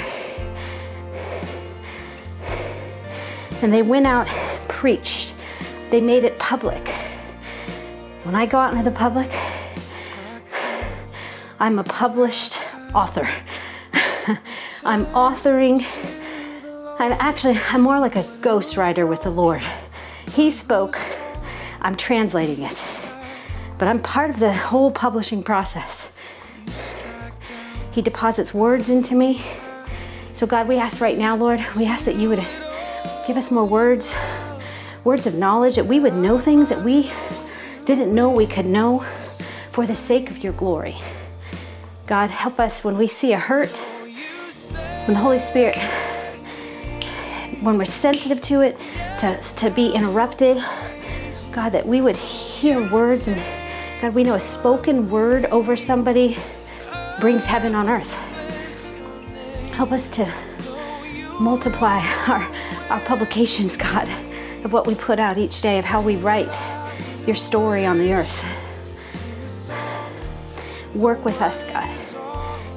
And 3.61 3.71
they 3.71 3.83
went 3.83 4.05
out, 4.05 4.27
preached. 4.67 5.33
They 5.91 6.01
made 6.01 6.25
it 6.25 6.37
public. 6.39 6.89
When 8.23 8.35
I 8.35 8.45
go 8.45 8.57
out 8.57 8.73
into 8.73 8.83
the 8.83 8.91
public, 8.93 9.31
I'm 11.59 11.79
a 11.79 11.83
published 11.83 12.59
author. 12.93 13.27
I'm 14.83 15.05
authoring. 15.07 15.83
I'm 16.99 17.13
actually, 17.13 17.57
I'm 17.69 17.81
more 17.81 17.99
like 17.99 18.15
a 18.15 18.23
ghostwriter 18.41 19.09
with 19.09 19.23
the 19.23 19.31
Lord. 19.31 19.63
He 20.33 20.51
spoke, 20.51 20.99
I'm 21.81 21.95
translating 21.95 22.63
it. 22.63 22.83
But 23.79 23.87
I'm 23.87 23.99
part 23.99 24.29
of 24.29 24.39
the 24.39 24.53
whole 24.53 24.91
publishing 24.91 25.41
process. 25.41 26.09
He 27.91 28.03
deposits 28.03 28.53
words 28.53 28.91
into 28.91 29.15
me. 29.15 29.43
So, 30.35 30.45
God, 30.45 30.67
we 30.67 30.77
ask 30.77 31.01
right 31.01 31.17
now, 31.17 31.35
Lord, 31.35 31.65
we 31.75 31.85
ask 31.85 32.05
that 32.05 32.17
you 32.17 32.29
would 32.29 32.45
give 33.25 33.35
us 33.35 33.49
more 33.49 33.65
words, 33.65 34.13
words 35.03 35.25
of 35.25 35.33
knowledge, 35.33 35.75
that 35.75 35.87
we 35.87 35.99
would 35.99 36.13
know 36.13 36.39
things 36.39 36.69
that 36.69 36.83
we 36.83 37.11
didn't 37.85 38.13
know 38.13 38.29
we 38.29 38.45
could 38.45 38.67
know 38.67 39.03
for 39.71 39.87
the 39.87 39.95
sake 39.95 40.29
of 40.29 40.43
your 40.43 40.53
glory. 40.53 40.97
God, 42.07 42.29
help 42.29 42.57
us 42.57 42.85
when 42.85 42.97
we 42.97 43.09
see 43.09 43.33
a 43.33 43.37
hurt, 43.37 43.75
when 45.05 45.13
the 45.13 45.19
Holy 45.19 45.39
Spirit, 45.39 45.75
when 47.61 47.77
we're 47.77 47.83
sensitive 47.83 48.39
to 48.43 48.61
it, 48.61 48.79
to, 49.19 49.37
to 49.57 49.69
be 49.69 49.91
interrupted. 49.91 50.63
God, 51.51 51.71
that 51.71 51.85
we 51.85 51.99
would 51.99 52.15
hear 52.15 52.79
words 52.93 53.27
and 53.27 53.35
God, 54.01 54.15
we 54.15 54.23
know 54.23 54.35
a 54.35 54.39
spoken 54.39 55.09
word 55.09 55.47
over 55.47 55.75
somebody 55.75 56.37
brings 57.19 57.43
heaven 57.43 57.75
on 57.75 57.89
earth. 57.89 58.13
Help 59.73 59.91
us 59.91 60.07
to 60.11 60.33
multiply 61.41 61.99
our, 62.27 62.49
our 62.89 63.01
publications, 63.01 63.75
God, 63.75 64.07
of 64.63 64.71
what 64.71 64.87
we 64.87 64.95
put 64.95 65.19
out 65.19 65.37
each 65.37 65.61
day, 65.61 65.77
of 65.77 65.83
how 65.83 66.01
we 66.01 66.15
write 66.15 66.47
your 67.25 67.35
story 67.35 67.85
on 67.85 67.97
the 67.97 68.13
earth. 68.13 68.45
Work 70.97 71.23
with 71.25 71.39
us, 71.43 71.63
God. 71.65 71.87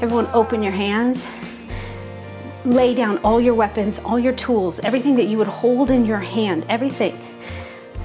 Everyone, 0.03 0.27
open 0.35 0.63
your 0.63 0.75
hands. 0.75 1.27
Lay 2.67 2.95
down 2.95 3.17
all 3.25 3.41
your 3.41 3.55
weapons, 3.55 3.99
all 4.01 4.19
your 4.19 4.35
tools, 4.35 4.79
everything 4.81 5.17
that 5.17 5.25
you 5.25 5.39
would 5.39 5.49
hold 5.49 5.89
in 5.89 6.05
your 6.05 6.19
hand, 6.19 6.67
everything. 6.69 7.19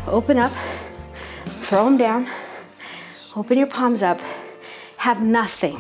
Open 0.08 0.38
up, 0.38 0.54
throw 1.64 1.84
them 1.84 1.98
down, 1.98 2.30
open 3.36 3.58
your 3.58 3.68
palms 3.68 4.02
up. 4.02 4.22
Have 4.96 5.22
nothing. 5.22 5.78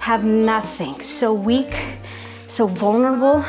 Have 0.00 0.24
nothing. 0.24 1.00
So 1.02 1.32
weak, 1.32 1.72
so 2.48 2.66
vulnerable 2.66 3.44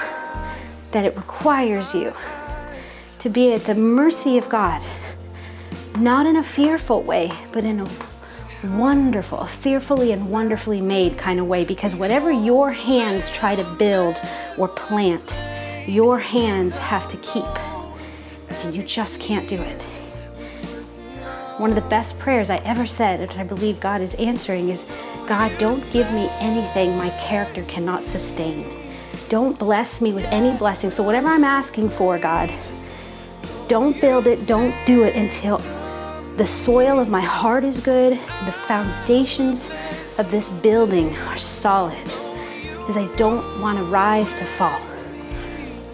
that 0.91 1.05
it 1.05 1.17
requires 1.17 1.95
you 1.95 2.13
to 3.17 3.29
be 3.29 3.55
at 3.55 3.61
the 3.61 3.73
mercy 3.73 4.37
of 4.37 4.47
God. 4.47 4.79
Not 5.97 6.27
in 6.27 6.35
a 6.35 6.43
fearful 6.43 7.01
way, 7.01 7.31
but 7.51 7.65
in 7.65 7.79
a 7.79 7.85
wonderful, 8.63 9.45
fearfully 9.45 10.11
and 10.11 10.29
wonderfully 10.29 10.81
made 10.81 11.17
kind 11.17 11.39
of 11.39 11.47
way 11.47 11.63
because 11.63 11.95
whatever 11.95 12.31
your 12.31 12.71
hands 12.71 13.29
try 13.29 13.55
to 13.55 13.63
build 13.75 14.19
or 14.57 14.67
plant, 14.67 15.37
your 15.87 16.19
hands 16.19 16.77
have 16.77 17.07
to 17.09 17.17
keep. 17.17 17.45
And 18.63 18.75
you 18.75 18.83
just 18.83 19.19
can't 19.19 19.47
do 19.47 19.61
it. 19.61 19.81
One 21.57 21.69
of 21.69 21.75
the 21.75 21.89
best 21.89 22.19
prayers 22.19 22.49
I 22.49 22.57
ever 22.57 22.85
said, 22.85 23.21
and 23.21 23.31
I 23.31 23.43
believe 23.43 23.79
God 23.79 24.01
is 24.01 24.13
answering, 24.15 24.69
is 24.69 24.89
God, 25.27 25.51
don't 25.59 25.81
give 25.91 26.11
me 26.13 26.29
anything 26.39 26.97
my 26.97 27.09
character 27.21 27.63
cannot 27.63 28.03
sustain. 28.03 28.65
Don't 29.29 29.57
bless 29.59 30.01
me 30.01 30.13
with 30.13 30.25
any 30.25 30.55
blessing. 30.57 30.89
So, 30.91 31.03
whatever 31.03 31.27
I'm 31.27 31.43
asking 31.43 31.89
for, 31.89 32.17
God, 32.17 32.49
don't 33.67 33.99
build 33.99 34.27
it, 34.27 34.47
don't 34.47 34.73
do 34.85 35.03
it 35.03 35.15
until 35.15 35.57
the 36.37 36.45
soil 36.45 36.99
of 36.99 37.09
my 37.09 37.21
heart 37.21 37.63
is 37.63 37.79
good, 37.79 38.13
the 38.45 38.51
foundations 38.51 39.71
of 40.19 40.29
this 40.29 40.51
building 40.51 41.15
are 41.17 41.37
solid, 41.37 41.97
because 42.03 42.95
I 42.95 43.11
don't 43.15 43.59
want 43.59 43.79
to 43.79 43.83
rise 43.85 44.35
to 44.35 44.45
fall. 44.45 44.79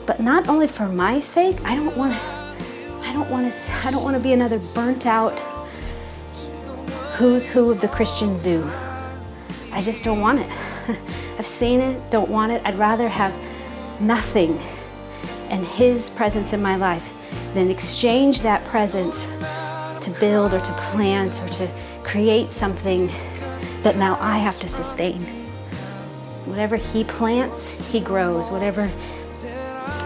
But 0.05 0.19
not 0.19 0.49
only 0.49 0.67
for 0.67 0.89
my 0.89 1.21
sake, 1.21 1.63
I 1.63 1.75
don't 1.75 1.95
want 1.95 2.13
I 2.13 3.13
don't 3.13 3.29
want 3.29 3.49
to 3.49 3.73
I 3.85 3.91
don't 3.91 4.03
want 4.03 4.17
to 4.17 4.21
be 4.21 4.33
another 4.33 4.59
burnt 4.73 5.05
out 5.05 5.31
who's 7.15 7.45
who 7.45 7.71
of 7.71 7.79
the 7.79 7.87
Christian 7.87 8.35
zoo. 8.35 8.69
I 9.71 9.81
just 9.81 10.03
don't 10.03 10.19
want 10.19 10.41
it. 10.41 10.49
I've 11.39 11.47
seen 11.47 11.79
it, 11.79 12.11
don't 12.11 12.29
want 12.29 12.51
it. 12.51 12.61
I'd 12.65 12.77
rather 12.77 13.07
have 13.07 13.33
nothing 14.01 14.57
and 15.49 15.65
his 15.65 16.09
presence 16.09 16.51
in 16.51 16.61
my 16.61 16.75
life 16.75 17.09
than 17.53 17.69
exchange 17.69 18.41
that 18.41 18.61
presence 18.65 19.25
to 20.03 20.11
build 20.19 20.53
or 20.53 20.59
to 20.59 20.71
plant 20.73 21.41
or 21.41 21.47
to 21.49 21.69
create 22.03 22.51
something 22.51 23.07
that 23.81 23.97
now 23.97 24.17
I 24.19 24.37
have 24.37 24.59
to 24.59 24.67
sustain. 24.67 25.21
Whatever 26.45 26.75
He 26.75 27.03
plants, 27.03 27.85
He 27.89 27.99
grows. 27.99 28.51
Whatever 28.51 28.91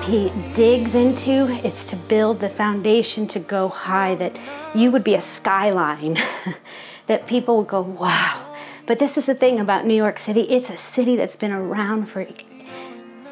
He 0.04 0.32
digs 0.54 0.96
into, 0.96 1.48
it's 1.66 1.84
to 1.86 1.96
build 1.96 2.40
the 2.40 2.50
foundation 2.50 3.28
to 3.28 3.40
go 3.40 3.70
high, 3.70 4.16
that 4.16 4.38
you 4.74 4.92
would 4.92 5.04
be 5.04 5.16
a 5.16 5.22
skyline, 5.22 6.22
that 7.08 7.28
people 7.28 7.58
would 7.58 7.68
go, 7.68 7.82
wow. 7.82 8.56
But 8.86 9.00
this 9.00 9.18
is 9.18 9.26
the 9.26 9.36
thing 9.36 9.60
about 9.60 9.86
New 9.86 9.96
York 9.96 10.18
City 10.18 10.42
it's 10.42 10.70
a 10.70 10.78
city 10.78 11.16
that's 11.16 11.36
been 11.36 11.52
around 11.52 12.06
for 12.06 12.26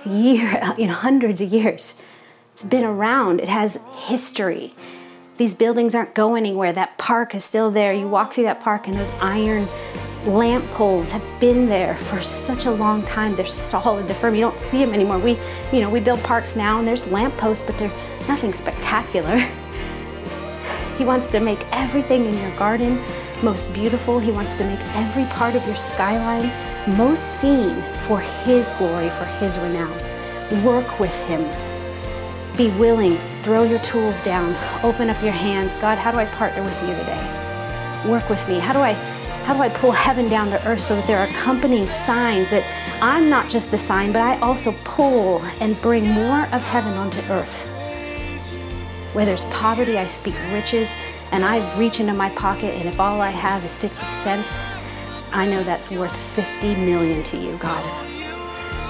year, 0.05 0.73
you 0.77 0.87
know, 0.87 0.93
hundreds 0.93 1.41
of 1.41 1.51
years. 1.51 2.01
It's 2.53 2.63
been 2.63 2.85
around, 2.85 3.41
it 3.41 3.49
has 3.49 3.77
history. 3.93 4.73
These 5.37 5.53
buildings 5.53 5.93
aren't 5.93 6.13
going 6.13 6.45
anywhere. 6.45 6.71
That 6.71 6.97
park 6.97 7.35
is 7.35 7.43
still 7.43 7.69
there. 7.69 7.91
You 7.91 8.07
walk 8.07 8.33
through 8.33 8.45
that 8.45 8.61
park, 8.61 8.87
and 8.87 8.97
those 8.97 9.11
iron 9.21 9.67
lamp 10.25 10.65
poles 10.71 11.11
have 11.11 11.23
been 11.41 11.67
there 11.67 11.97
for 11.97 12.21
such 12.21 12.65
a 12.65 12.71
long 12.71 13.03
time. 13.03 13.35
They're 13.35 13.45
solid, 13.45 14.07
they're 14.07 14.15
firm. 14.15 14.33
You 14.33 14.41
don't 14.41 14.59
see 14.61 14.77
them 14.77 14.93
anymore. 14.93 15.19
We, 15.19 15.37
you 15.73 15.81
know, 15.81 15.89
we 15.89 15.99
build 15.99 16.23
parks 16.23 16.55
now, 16.55 16.79
and 16.79 16.87
there's 16.87 17.05
lamp 17.07 17.35
posts, 17.35 17.65
but 17.65 17.77
they're 17.77 17.91
nothing 18.27 18.53
spectacular. 18.53 19.45
He 20.97 21.03
wants 21.03 21.29
to 21.31 21.41
make 21.41 21.59
everything 21.73 22.25
in 22.25 22.37
your 22.37 22.55
garden 22.57 23.03
most 23.43 23.73
beautiful. 23.73 24.17
He 24.17 24.31
wants 24.31 24.55
to 24.55 24.63
make 24.63 24.79
every 24.95 25.25
part 25.25 25.53
of 25.53 25.65
your 25.67 25.75
skyline 25.75 26.49
most 26.97 27.41
seen 27.41 27.75
for 28.07 28.19
His 28.19 28.71
glory, 28.77 29.09
for 29.09 29.25
His 29.25 29.57
renown. 29.59 29.91
Work 30.63 30.97
with 30.97 31.13
Him. 31.27 31.43
Be 32.57 32.69
willing 32.79 33.17
throw 33.45 33.63
your 33.63 33.79
tools 33.79 34.23
down, 34.23 34.55
open 34.83 35.07
up 35.07 35.21
your 35.21 35.31
hands. 35.31 35.75
God, 35.75 35.99
how 35.99 36.11
do 36.11 36.17
I 36.17 36.25
partner 36.25 36.63
with 36.63 36.81
you 36.81 36.95
today? 36.95 38.01
Work 38.09 38.27
with 38.27 38.45
me. 38.49 38.57
How 38.57 38.73
do 38.73 38.79
I 38.79 38.93
how 39.45 39.53
do 39.53 39.61
I 39.61 39.69
pull 39.69 39.91
heaven 39.91 40.29
down 40.29 40.49
to 40.49 40.67
earth 40.67 40.81
so 40.81 40.95
that 40.95 41.05
there 41.05 41.19
are 41.19 41.27
accompanying 41.27 41.87
signs 41.87 42.49
that 42.49 42.65
I'm 43.03 43.29
not 43.29 43.47
just 43.47 43.69
the 43.69 43.77
sign, 43.77 44.11
but 44.11 44.23
I 44.23 44.39
also 44.39 44.73
pull 44.83 45.43
and 45.61 45.79
bring 45.81 46.07
more 46.07 46.45
of 46.45 46.61
heaven 46.63 46.93
onto 46.93 47.19
earth? 47.31 47.67
Where 49.13 49.27
there's 49.27 49.45
poverty, 49.45 49.99
I 49.99 50.05
speak 50.05 50.35
riches, 50.51 50.91
and 51.31 51.45
I 51.45 51.77
reach 51.77 51.99
into 51.99 52.13
my 52.13 52.29
pocket, 52.29 52.73
and 52.73 52.87
if 52.87 52.99
all 52.99 53.21
I 53.21 53.29
have 53.29 53.63
is 53.63 53.77
50 53.77 54.03
cents, 54.03 54.57
I 55.31 55.45
know 55.45 55.61
that's 55.61 55.91
worth 55.91 56.15
50 56.35 56.75
million 56.77 57.23
to 57.25 57.37
you, 57.37 57.57
God. 57.57 57.83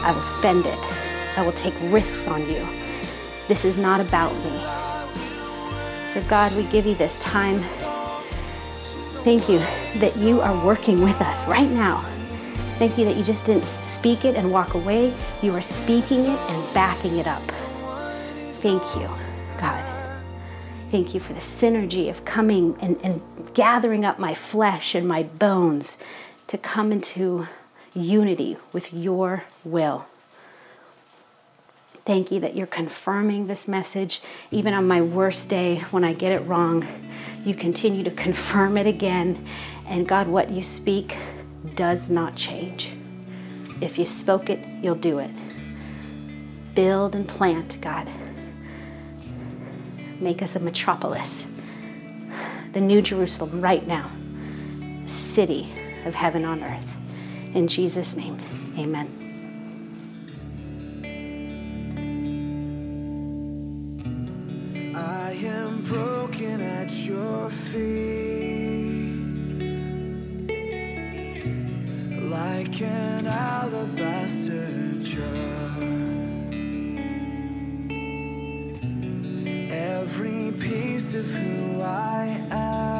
I 0.05 0.13
will 0.15 0.21
spend 0.21 0.65
it. 0.65 0.79
I 1.37 1.43
will 1.43 1.51
take 1.51 1.73
risks 1.91 2.29
on 2.29 2.47
you. 2.47 2.84
This 3.47 3.63
is 3.63 3.77
not 3.77 4.01
about 4.01 4.33
me. 4.33 4.75
So, 6.13 6.21
God, 6.27 6.55
we 6.55 6.63
give 6.63 6.85
you 6.85 6.95
this 6.95 7.21
time. 7.21 7.59
Thank 9.23 9.49
you 9.49 9.59
that 9.99 10.15
you 10.17 10.41
are 10.41 10.65
working 10.65 11.01
with 11.01 11.19
us 11.21 11.45
right 11.47 11.69
now. 11.69 12.01
Thank 12.77 12.97
you 12.97 13.05
that 13.05 13.15
you 13.15 13.23
just 13.23 13.45
didn't 13.45 13.65
speak 13.83 14.25
it 14.25 14.35
and 14.35 14.51
walk 14.51 14.73
away. 14.73 15.15
You 15.41 15.51
are 15.53 15.61
speaking 15.61 16.21
it 16.21 16.39
and 16.39 16.73
backing 16.73 17.17
it 17.17 17.27
up. 17.27 17.43
Thank 18.55 18.83
you, 18.95 19.09
God. 19.59 19.83
Thank 20.91 21.13
you 21.13 21.19
for 21.19 21.33
the 21.33 21.39
synergy 21.39 22.09
of 22.09 22.25
coming 22.25 22.77
and, 22.81 22.99
and 23.03 23.21
gathering 23.53 24.05
up 24.05 24.17
my 24.17 24.33
flesh 24.33 24.95
and 24.95 25.07
my 25.07 25.23
bones 25.23 25.97
to 26.47 26.57
come 26.57 26.91
into 26.91 27.47
unity 27.93 28.57
with 28.73 28.93
your 28.93 29.43
will. 29.63 30.05
Thank 32.05 32.31
you 32.31 32.39
that 32.41 32.55
you're 32.55 32.67
confirming 32.67 33.47
this 33.47 33.67
message. 33.67 34.21
Even 34.51 34.75
on 34.75 34.87
my 34.87 35.01
worst 35.01 35.49
day, 35.49 35.83
when 35.89 36.03
I 36.03 36.13
get 36.13 36.31
it 36.31 36.45
wrong, 36.45 36.87
you 37.43 37.55
continue 37.55 38.03
to 38.03 38.11
confirm 38.25 38.77
it 38.77 38.85
again. 38.85 39.47
And 39.87 40.07
God, 40.07 40.27
what 40.27 40.51
you 40.51 40.61
speak 40.61 41.15
does 41.73 42.11
not 42.11 42.35
change. 42.35 42.91
If 43.81 43.97
you 43.97 44.05
spoke 44.05 44.49
it, 44.51 44.59
you'll 44.83 44.95
do 44.95 45.17
it. 45.17 45.31
Build 46.75 47.15
and 47.15 47.27
plant, 47.27 47.79
God. 47.81 48.07
Make 50.19 50.41
us 50.41 50.55
a 50.55 50.59
metropolis, 50.59 51.47
the 52.73 52.81
New 52.81 53.01
Jerusalem 53.01 53.61
right 53.61 53.85
now, 53.85 54.11
city 55.07 55.73
of 56.05 56.15
heaven 56.15 56.45
on 56.45 56.63
earth. 56.63 56.95
In 57.53 57.67
Jesus' 57.67 58.15
name, 58.15 58.39
amen. 58.77 59.24
I 65.35 65.37
am 65.47 65.81
broken 65.81 66.61
at 66.61 66.89
your 67.05 67.49
feet 67.49 68.05
like 72.21 72.81
an 72.81 73.27
alabaster 73.27 74.93
jar. 75.01 75.75
Every 79.69 80.53
piece 80.53 81.15
of 81.15 81.25
who 81.25 81.81
I 81.81 82.47
am. 82.49 82.94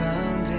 found 0.00 0.49